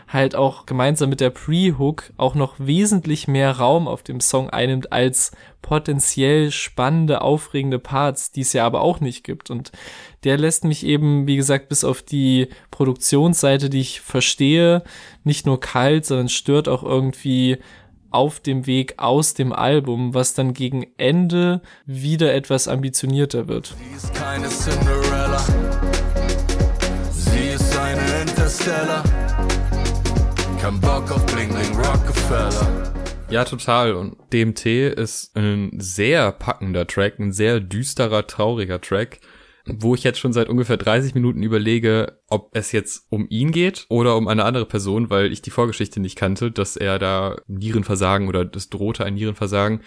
[0.09, 4.92] halt auch gemeinsam mit der Pre-Hook auch noch wesentlich mehr Raum auf dem Song einnimmt
[4.92, 9.51] als potenziell spannende, aufregende Parts, die es ja aber auch nicht gibt.
[9.51, 9.73] Und
[10.25, 14.85] der lässt mich eben, wie gesagt, bis auf die Produktionsseite, die ich verstehe,
[15.25, 17.59] nicht nur kalt, sondern stört auch irgendwie
[18.11, 23.75] auf dem Weg aus dem Album, was dann gegen Ende wieder etwas ambitionierter wird.
[23.79, 25.65] Sie ist keine Cinderella.
[28.46, 29.02] Interstellar.
[30.61, 32.92] Kein Bock auf Bling Bling Rockefeller.
[33.28, 33.94] Ja, total.
[33.94, 39.18] Und DMT ist ein sehr packender Track, ein sehr düsterer, trauriger Track,
[39.66, 43.87] wo ich jetzt schon seit ungefähr 30 Minuten überlege, ob es jetzt um ihn geht
[43.88, 48.28] oder um eine andere Person, weil ich die Vorgeschichte nicht kannte, dass er da Nierenversagen
[48.28, 49.80] oder das drohte ein Nierenversagen,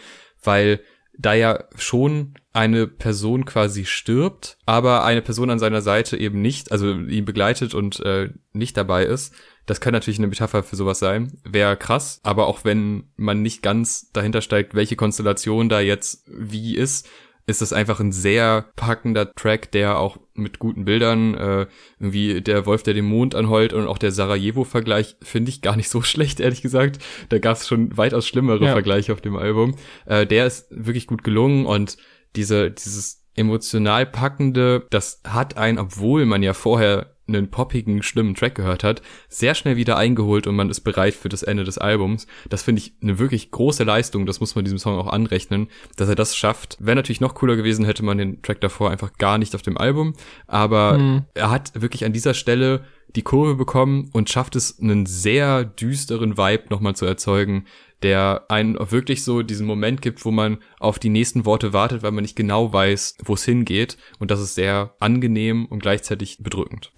[0.43, 0.81] weil
[1.19, 6.71] da ja schon eine Person quasi stirbt, aber eine Person an seiner Seite eben nicht,
[6.71, 9.33] also ihn begleitet und äh, nicht dabei ist.
[9.65, 11.37] Das kann natürlich eine Metapher für sowas sein.
[11.43, 16.75] Wäre krass, aber auch wenn man nicht ganz dahinter steigt, welche Konstellation da jetzt wie
[16.75, 17.07] ist,
[17.49, 21.67] ist das einfach ein sehr packender Track, der auch mit guten Bildern, äh,
[21.99, 25.89] irgendwie der Wolf, der den Mond anheult und auch der Sarajevo-Vergleich finde ich gar nicht
[25.89, 26.99] so schlecht, ehrlich gesagt.
[27.29, 28.71] Da gab es schon weitaus schlimmere ja.
[28.71, 29.75] Vergleiche auf dem Album.
[30.05, 31.97] Äh, der ist wirklich gut gelungen und
[32.35, 38.55] diese, dieses emotional packende, das hat ein, obwohl man ja vorher einen poppigen, schlimmen Track
[38.55, 42.27] gehört hat, sehr schnell wieder eingeholt und man ist bereit für das Ende des Albums.
[42.49, 46.09] Das finde ich eine wirklich große Leistung, das muss man diesem Song auch anrechnen, dass
[46.09, 46.77] er das schafft.
[46.79, 49.77] Wäre natürlich noch cooler gewesen, hätte man den Track davor einfach gar nicht auf dem
[49.77, 50.13] Album,
[50.47, 51.25] aber mhm.
[51.33, 52.83] er hat wirklich an dieser Stelle
[53.15, 57.65] die Kurve bekommen und schafft es, einen sehr düsteren Vibe nochmal zu erzeugen,
[58.03, 62.11] der einen wirklich so diesen Moment gibt, wo man auf die nächsten Worte wartet, weil
[62.11, 63.97] man nicht genau weiß, wo es hingeht.
[64.19, 66.91] Und das ist sehr angenehm und gleichzeitig bedrückend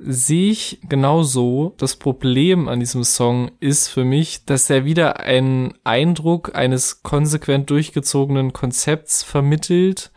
[0.00, 1.74] sehe ich genauso.
[1.76, 7.70] Das Problem an diesem Song ist für mich, dass er wieder einen Eindruck eines konsequent
[7.70, 10.10] durchgezogenen Konzepts vermittelt,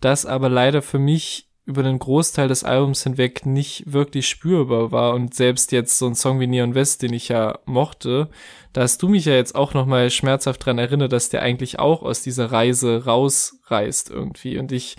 [0.00, 5.12] das aber leider für mich über den Großteil des Albums hinweg nicht wirklich spürbar war.
[5.12, 8.30] Und selbst jetzt so ein Song wie Neon West, den ich ja mochte,
[8.72, 12.02] da hast du mich ja jetzt auch nochmal schmerzhaft dran erinnert, dass der eigentlich auch
[12.02, 14.56] aus dieser Reise rausreißt irgendwie.
[14.56, 14.96] Und ich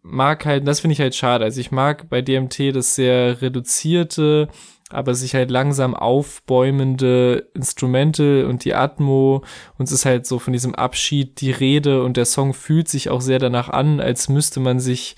[0.00, 4.48] mag halt, das finde ich halt schade, also ich mag bei DMT das sehr reduzierte,
[4.88, 9.44] aber sich halt langsam aufbäumende Instrumente und die Atmo.
[9.76, 13.10] Und es ist halt so von diesem Abschied die Rede und der Song fühlt sich
[13.10, 15.14] auch sehr danach an, als müsste man sich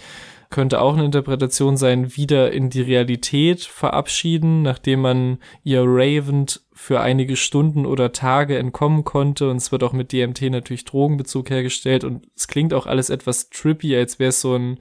[0.51, 7.03] könnte auch eine Interpretation sein, wieder in die Realität verabschieden, nachdem man ihr ravend für
[7.03, 9.51] einige Stunden oder Tage entkommen konnte.
[9.51, 12.05] Und es wird auch mit DMT natürlich Drogenbezug hergestellt.
[12.05, 14.79] Und es klingt auch alles etwas trippy, als wäre es so ein,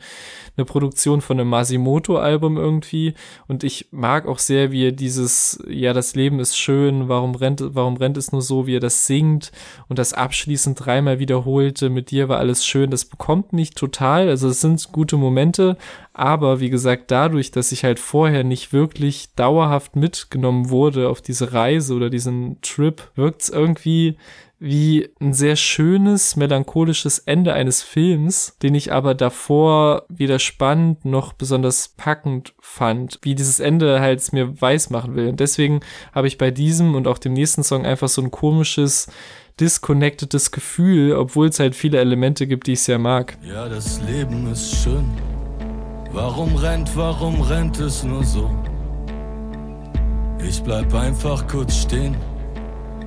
[0.56, 3.16] eine Produktion von einem Masimoto-Album irgendwie.
[3.50, 7.62] Und ich mag auch sehr, wie er dieses, ja, das Leben ist schön, warum rennt,
[7.76, 9.52] warum rennt es nur so, wie er das singt
[9.90, 14.48] und das abschließend dreimal wiederholte, mit dir war alles schön, das bekommt mich total, also
[14.48, 15.78] es sind gute Momente,
[16.20, 21.54] aber wie gesagt, dadurch, dass ich halt vorher nicht wirklich dauerhaft mitgenommen wurde auf diese
[21.54, 24.18] Reise oder diesen Trip, wirkt es irgendwie
[24.60, 31.32] wie ein sehr schönes, melancholisches Ende eines Films, den ich aber davor weder spannend noch
[31.32, 35.30] besonders packend fand, wie dieses Ende halt mir weiß machen will.
[35.30, 35.80] Und deswegen
[36.12, 39.08] habe ich bei diesem und auch dem nächsten Song einfach so ein komisches,
[39.62, 43.38] disconnectedes Gefühl, obwohl es halt viele Elemente gibt, die ich sehr mag.
[43.42, 45.06] Ja, das Leben ist schön
[46.12, 48.50] Warum rennt, warum rennt es nur so?
[50.44, 52.18] Ich bleib einfach kurz stehen.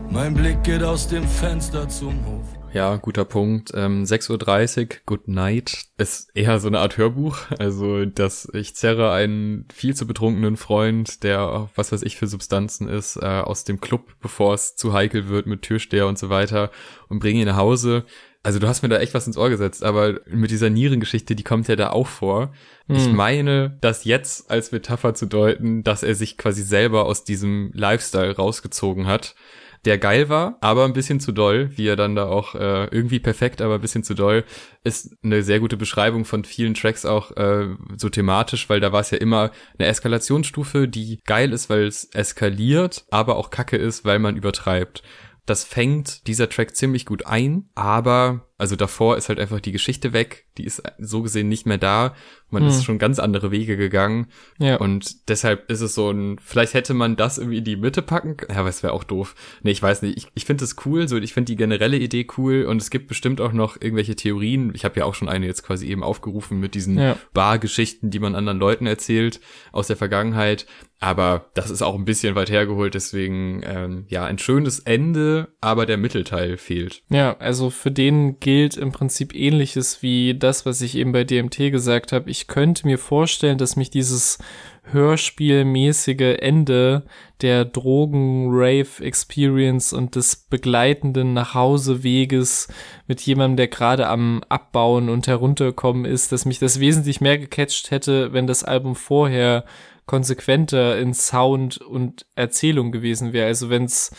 [0.08, 2.46] Mein Blick geht aus dem Fenster zum Hof.
[2.72, 3.72] Ja, guter Punkt.
[3.74, 7.38] Ähm, 6.30 Uhr, Good Night, ist eher so eine Art Hörbuch.
[7.58, 12.88] Also, dass ich zerre einen viel zu betrunkenen Freund, der, was weiß ich für Substanzen
[12.88, 16.70] ist, äh, aus dem Club, bevor es zu heikel wird mit Türsteher und so weiter
[17.08, 18.04] und bringe ihn nach Hause.
[18.44, 21.44] Also du hast mir da echt was ins Ohr gesetzt, aber mit dieser Nierengeschichte, die
[21.44, 22.52] kommt ja da auch vor.
[22.86, 22.96] Hm.
[22.96, 27.70] Ich meine, das jetzt als Metapher zu deuten, dass er sich quasi selber aus diesem
[27.72, 29.36] Lifestyle rausgezogen hat,
[29.84, 33.18] der geil war, aber ein bisschen zu doll, wie er dann da auch äh, irgendwie
[33.18, 34.44] perfekt, aber ein bisschen zu doll,
[34.84, 39.00] ist eine sehr gute Beschreibung von vielen Tracks auch äh, so thematisch, weil da war
[39.00, 44.04] es ja immer eine Eskalationsstufe, die geil ist, weil es eskaliert, aber auch kacke ist,
[44.04, 45.02] weil man übertreibt.
[45.46, 50.12] Das fängt dieser Track ziemlich gut ein, aber also davor ist halt einfach die Geschichte
[50.12, 52.14] weg, die ist so gesehen nicht mehr da.
[52.48, 52.68] Man hm.
[52.68, 54.28] ist schon ganz andere Wege gegangen.
[54.58, 54.76] Ja.
[54.76, 58.36] Und deshalb ist es so ein, vielleicht hätte man das irgendwie in die Mitte packen.
[58.48, 59.34] Ja, aber es wäre auch doof.
[59.64, 60.16] Nee, ich weiß nicht.
[60.16, 63.08] Ich, ich finde es cool, so ich finde die generelle Idee cool und es gibt
[63.08, 64.70] bestimmt auch noch irgendwelche Theorien.
[64.76, 67.16] Ich habe ja auch schon eine jetzt quasi eben aufgerufen mit diesen ja.
[67.34, 69.40] Bargeschichten, die man anderen Leuten erzählt
[69.72, 70.66] aus der Vergangenheit.
[71.02, 75.84] Aber das ist auch ein bisschen weit hergeholt, deswegen ähm, ja ein schönes Ende, aber
[75.84, 77.02] der Mittelteil fehlt.
[77.08, 81.72] Ja, also für den gilt im Prinzip ähnliches wie das, was ich eben bei DMT
[81.72, 82.30] gesagt habe.
[82.30, 84.38] Ich könnte mir vorstellen, dass mich dieses
[84.84, 87.02] Hörspielmäßige Ende
[87.40, 92.68] der Drogen-Rave-Experience und des begleitenden Nachhauseweges
[93.08, 97.90] mit jemandem, der gerade am Abbauen und herunterkommen ist, dass mich das wesentlich mehr gecatcht
[97.90, 99.64] hätte, wenn das Album vorher
[100.06, 103.46] konsequenter in Sound und Erzählung gewesen wäre.
[103.46, 104.12] Also wenn es,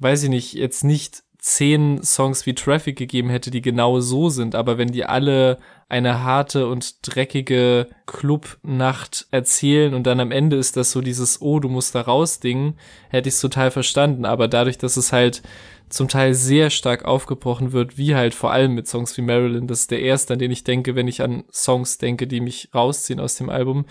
[0.00, 4.54] weiß ich nicht, jetzt nicht zehn Songs wie Traffic gegeben hätte, die genau so sind,
[4.54, 5.58] aber wenn die alle
[5.88, 11.60] eine harte und dreckige Clubnacht erzählen und dann am Ende ist das so dieses Oh,
[11.60, 12.74] du musst da raus Ding,
[13.08, 15.42] hätte ich es total verstanden, aber dadurch, dass es halt
[15.88, 19.80] zum Teil sehr stark aufgebrochen wird, wie halt vor allem mit Songs wie Marilyn, das
[19.80, 23.20] ist der erste, an den ich denke, wenn ich an Songs denke, die mich rausziehen
[23.20, 23.86] aus dem Album,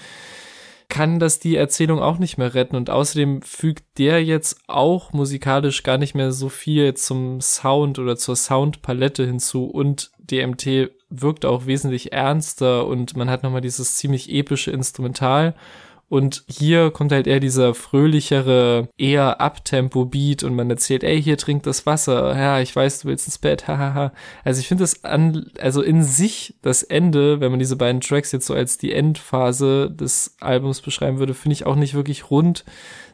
[0.90, 2.76] kann das die Erzählung auch nicht mehr retten.
[2.76, 8.16] Und außerdem fügt der jetzt auch musikalisch gar nicht mehr so viel zum Sound oder
[8.16, 9.66] zur Soundpalette hinzu.
[9.66, 15.56] Und DMT wirkt auch wesentlich ernster und man hat nochmal dieses ziemlich epische Instrumental.
[16.10, 21.68] Und hier kommt halt eher dieser fröhlichere, eher Abtempo-Beat und man erzählt, ey, hier trinkt
[21.68, 22.34] das Wasser.
[22.38, 24.14] Ja, ich weiß, du willst ins Bett, hahaha.
[24.46, 28.32] also ich finde das an, also in sich das Ende, wenn man diese beiden Tracks
[28.32, 32.64] jetzt so als die Endphase des Albums beschreiben würde, finde ich auch nicht wirklich rund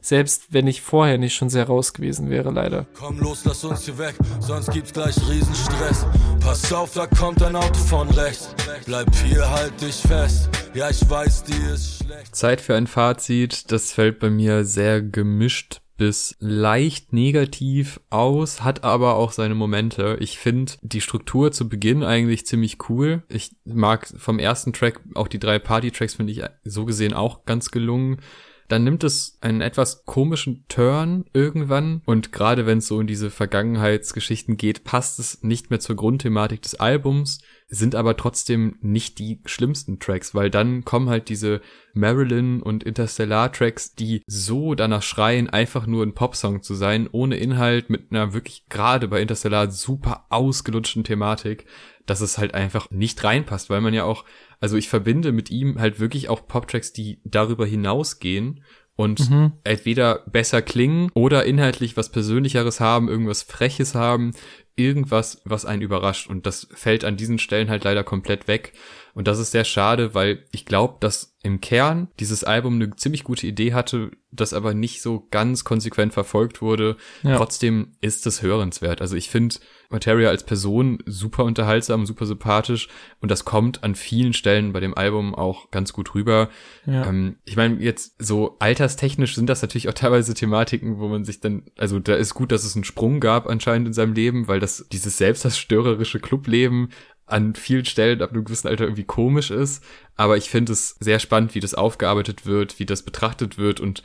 [0.03, 2.85] selbst wenn ich vorher nicht schon sehr raus gewesen wäre, leider.
[2.93, 6.05] Komm los, lass uns hier weg, sonst gibt's gleich Riesenstress.
[6.41, 8.53] Pass auf, da kommt ein Auto von rechts.
[8.85, 10.49] Bleib hier, halt dich fest.
[10.73, 12.35] Ja, ich weiß, die ist schlecht.
[12.35, 13.71] Zeit für ein Fazit.
[13.71, 20.17] Das fällt bei mir sehr gemischt bis leicht negativ aus, hat aber auch seine Momente.
[20.19, 23.23] Ich finde die Struktur zu Beginn eigentlich ziemlich cool.
[23.29, 27.71] Ich mag vom ersten Track auch die drei Party-Tracks finde ich so gesehen auch ganz
[27.71, 28.19] gelungen
[28.67, 33.29] dann nimmt es einen etwas komischen Turn irgendwann und gerade wenn es so in diese
[33.29, 37.39] Vergangenheitsgeschichten geht, passt es nicht mehr zur Grundthematik des Albums.
[37.67, 41.61] sind aber trotzdem nicht die schlimmsten Tracks, weil dann kommen halt diese
[41.93, 47.37] Marilyn und Interstellar Tracks, die so danach schreien, einfach nur ein Popsong zu sein, ohne
[47.37, 51.65] Inhalt, mit einer wirklich gerade bei Interstellar super ausgelutschten Thematik,
[52.05, 54.25] dass es halt einfach nicht reinpasst, weil man ja auch,
[54.63, 58.63] also ich verbinde mit ihm halt wirklich auch Poptracks, die darüber hinausgehen
[58.95, 59.51] und mhm.
[59.65, 64.31] entweder besser klingen oder inhaltlich was Persönlicheres haben, irgendwas Freches haben,
[64.77, 66.29] irgendwas, was einen überrascht.
[66.29, 68.71] Und das fällt an diesen Stellen halt leider komplett weg.
[69.13, 73.25] Und das ist sehr schade, weil ich glaube, dass im Kern dieses Album eine ziemlich
[73.25, 76.95] gute Idee hatte, das aber nicht so ganz konsequent verfolgt wurde.
[77.21, 77.35] Ja.
[77.35, 79.01] Trotzdem ist es hörenswert.
[79.01, 79.57] Also ich finde
[79.89, 82.87] Materia als Person super unterhaltsam, super sympathisch
[83.19, 86.49] und das kommt an vielen Stellen bei dem Album auch ganz gut rüber.
[86.85, 87.05] Ja.
[87.07, 91.41] Ähm, ich meine, jetzt so alterstechnisch sind das natürlich auch teilweise Thematiken, wo man sich
[91.41, 94.61] dann, also da ist gut, dass es einen Sprung gab anscheinend in seinem Leben, weil
[94.61, 96.89] das dieses selbstzerstörerische Clubleben
[97.33, 99.83] an vielen Stellen ab einem gewissen Alter irgendwie komisch ist.
[100.15, 104.03] Aber ich finde es sehr spannend, wie das aufgearbeitet wird, wie das betrachtet wird und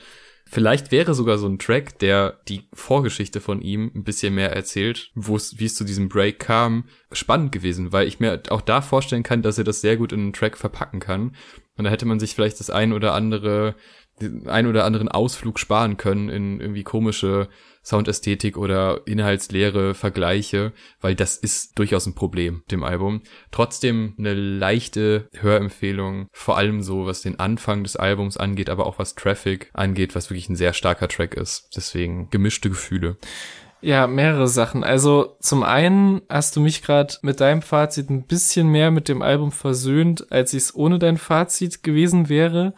[0.50, 5.10] Vielleicht wäre sogar so ein Track, der die Vorgeschichte von ihm ein bisschen mehr erzählt,
[5.14, 9.42] wie es zu diesem Break kam, spannend gewesen, weil ich mir auch da vorstellen kann,
[9.42, 11.36] dass er das sehr gut in einen Track verpacken kann.
[11.76, 13.74] Und da hätte man sich vielleicht das ein oder andere,
[14.22, 17.50] den ein oder anderen Ausflug sparen können in irgendwie komische
[17.88, 23.22] Soundästhetik oder inhaltsleere Vergleiche, weil das ist durchaus ein Problem, dem Album.
[23.50, 28.98] Trotzdem eine leichte Hörempfehlung, vor allem so, was den Anfang des Albums angeht, aber auch
[28.98, 31.70] was Traffic angeht, was wirklich ein sehr starker Track ist.
[31.74, 33.16] Deswegen gemischte Gefühle.
[33.80, 34.84] Ja, mehrere Sachen.
[34.84, 39.22] Also zum einen hast du mich gerade mit deinem Fazit ein bisschen mehr mit dem
[39.22, 42.74] Album versöhnt, als ich es ohne dein Fazit gewesen wäre.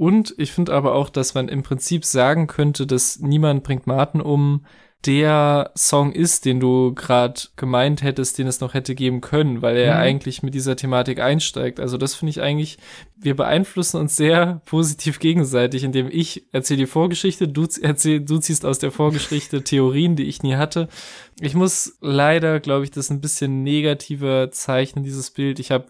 [0.00, 4.22] Und ich finde aber auch, dass man im Prinzip sagen könnte, dass niemand bringt Martin
[4.22, 4.64] um
[5.04, 9.76] der Song ist, den du gerade gemeint hättest, den es noch hätte geben können, weil
[9.76, 10.00] er mhm.
[10.00, 11.80] eigentlich mit dieser Thematik einsteigt.
[11.80, 12.78] Also das finde ich eigentlich,
[13.18, 18.64] wir beeinflussen uns sehr positiv gegenseitig, indem ich erzähle die Vorgeschichte, du, erzähl, du ziehst
[18.64, 20.88] aus der Vorgeschichte Theorien, die ich nie hatte.
[21.42, 25.58] Ich muss leider, glaube ich, das ein bisschen negativer zeichnen, dieses Bild.
[25.58, 25.88] Ich habe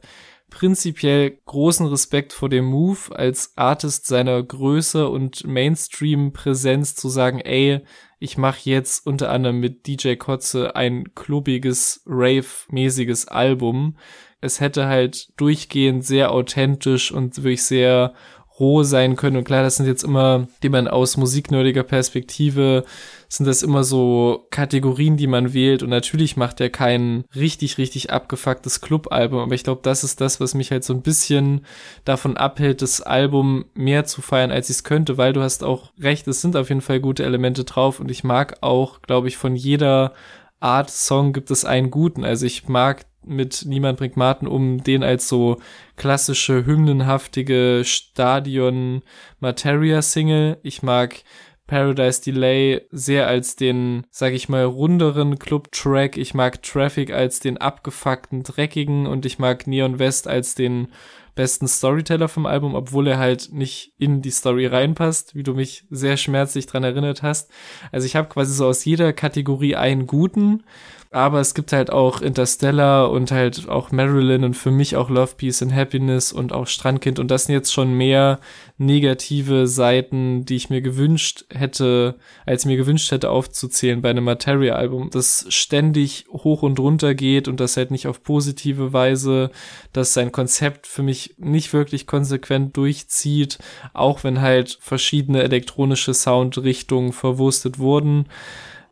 [0.50, 7.80] prinzipiell großen Respekt vor dem Move als Artist seiner Größe und Mainstream-Präsenz zu sagen, ey,
[8.18, 13.96] ich mache jetzt unter anderem mit DJ Kotze ein klubiges, rave-mäßiges Album.
[14.42, 18.12] Es hätte halt durchgehend sehr authentisch und wirklich sehr
[18.60, 19.38] roh sein können.
[19.38, 22.84] Und klar, das sind jetzt immer, die man aus musiknerdiger Perspektive
[23.28, 25.82] sind das immer so Kategorien, die man wählt.
[25.82, 29.38] Und natürlich macht er kein richtig, richtig abgefucktes Clubalbum.
[29.38, 31.64] Aber ich glaube, das ist das, was mich halt so ein bisschen
[32.04, 35.92] davon abhält, das Album mehr zu feiern, als ich es könnte, weil du hast auch
[35.98, 38.00] recht, es sind auf jeden Fall gute Elemente drauf.
[38.00, 40.12] Und ich mag auch, glaube ich, von jeder
[40.60, 42.24] Art Song gibt es einen guten.
[42.24, 45.58] Also ich mag mit Niemand bringt Martin um, den als so
[45.96, 49.02] klassische hymnenhaftige Stadion
[49.40, 50.58] Materia Single.
[50.62, 51.22] Ich mag
[51.66, 56.16] Paradise Delay sehr als den, sag ich mal, runderen Club-Track.
[56.16, 60.88] Ich mag Traffic als den abgefuckten, dreckigen und ich mag Neon West als den
[61.36, 65.86] besten Storyteller vom Album, obwohl er halt nicht in die Story reinpasst, wie du mich
[65.90, 67.52] sehr schmerzlich dran erinnert hast.
[67.92, 70.64] Also ich habe quasi so aus jeder Kategorie einen guten
[71.12, 75.34] aber es gibt halt auch Interstellar und halt auch Marilyn und für mich auch Love,
[75.36, 77.18] Peace and Happiness und auch Strandkind.
[77.18, 78.38] Und das sind jetzt schon mehr
[78.78, 82.14] negative Seiten, die ich mir gewünscht hätte,
[82.46, 87.58] als mir gewünscht hätte aufzuzählen bei einem Materia-Album, das ständig hoch und runter geht und
[87.58, 89.50] das halt nicht auf positive Weise,
[89.92, 93.58] dass sein Konzept für mich nicht wirklich konsequent durchzieht,
[93.94, 98.26] auch wenn halt verschiedene elektronische Soundrichtungen verwurstet wurden.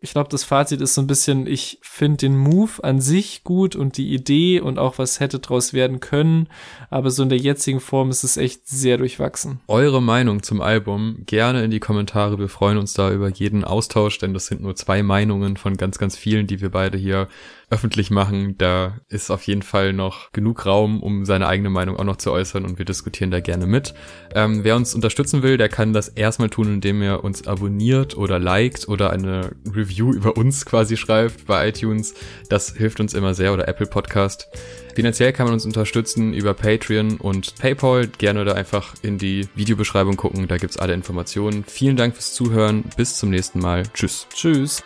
[0.00, 3.74] Ich glaube, das Fazit ist so ein bisschen, ich finde den Move an sich gut
[3.74, 6.48] und die Idee und auch was hätte draus werden können,
[6.90, 9.60] aber so in der jetzigen Form ist es echt sehr durchwachsen.
[9.66, 12.38] Eure Meinung zum Album gerne in die Kommentare.
[12.38, 15.98] Wir freuen uns da über jeden Austausch, denn das sind nur zwei Meinungen von ganz,
[15.98, 17.28] ganz vielen, die wir beide hier
[17.70, 18.56] öffentlich machen.
[18.58, 22.32] Da ist auf jeden Fall noch genug Raum, um seine eigene Meinung auch noch zu
[22.32, 23.94] äußern und wir diskutieren da gerne mit.
[24.34, 28.38] Ähm, wer uns unterstützen will, der kann das erstmal tun, indem er uns abonniert oder
[28.38, 32.14] liked oder eine Review über uns quasi schreibt bei iTunes.
[32.48, 34.48] Das hilft uns immer sehr oder Apple Podcast.
[34.94, 38.08] Finanziell kann man uns unterstützen über Patreon und PayPal.
[38.08, 41.64] Gerne da einfach in die Videobeschreibung gucken, da gibt's alle Informationen.
[41.64, 42.84] Vielen Dank fürs Zuhören.
[42.96, 43.84] Bis zum nächsten Mal.
[43.94, 44.26] Tschüss.
[44.34, 44.82] Tschüss.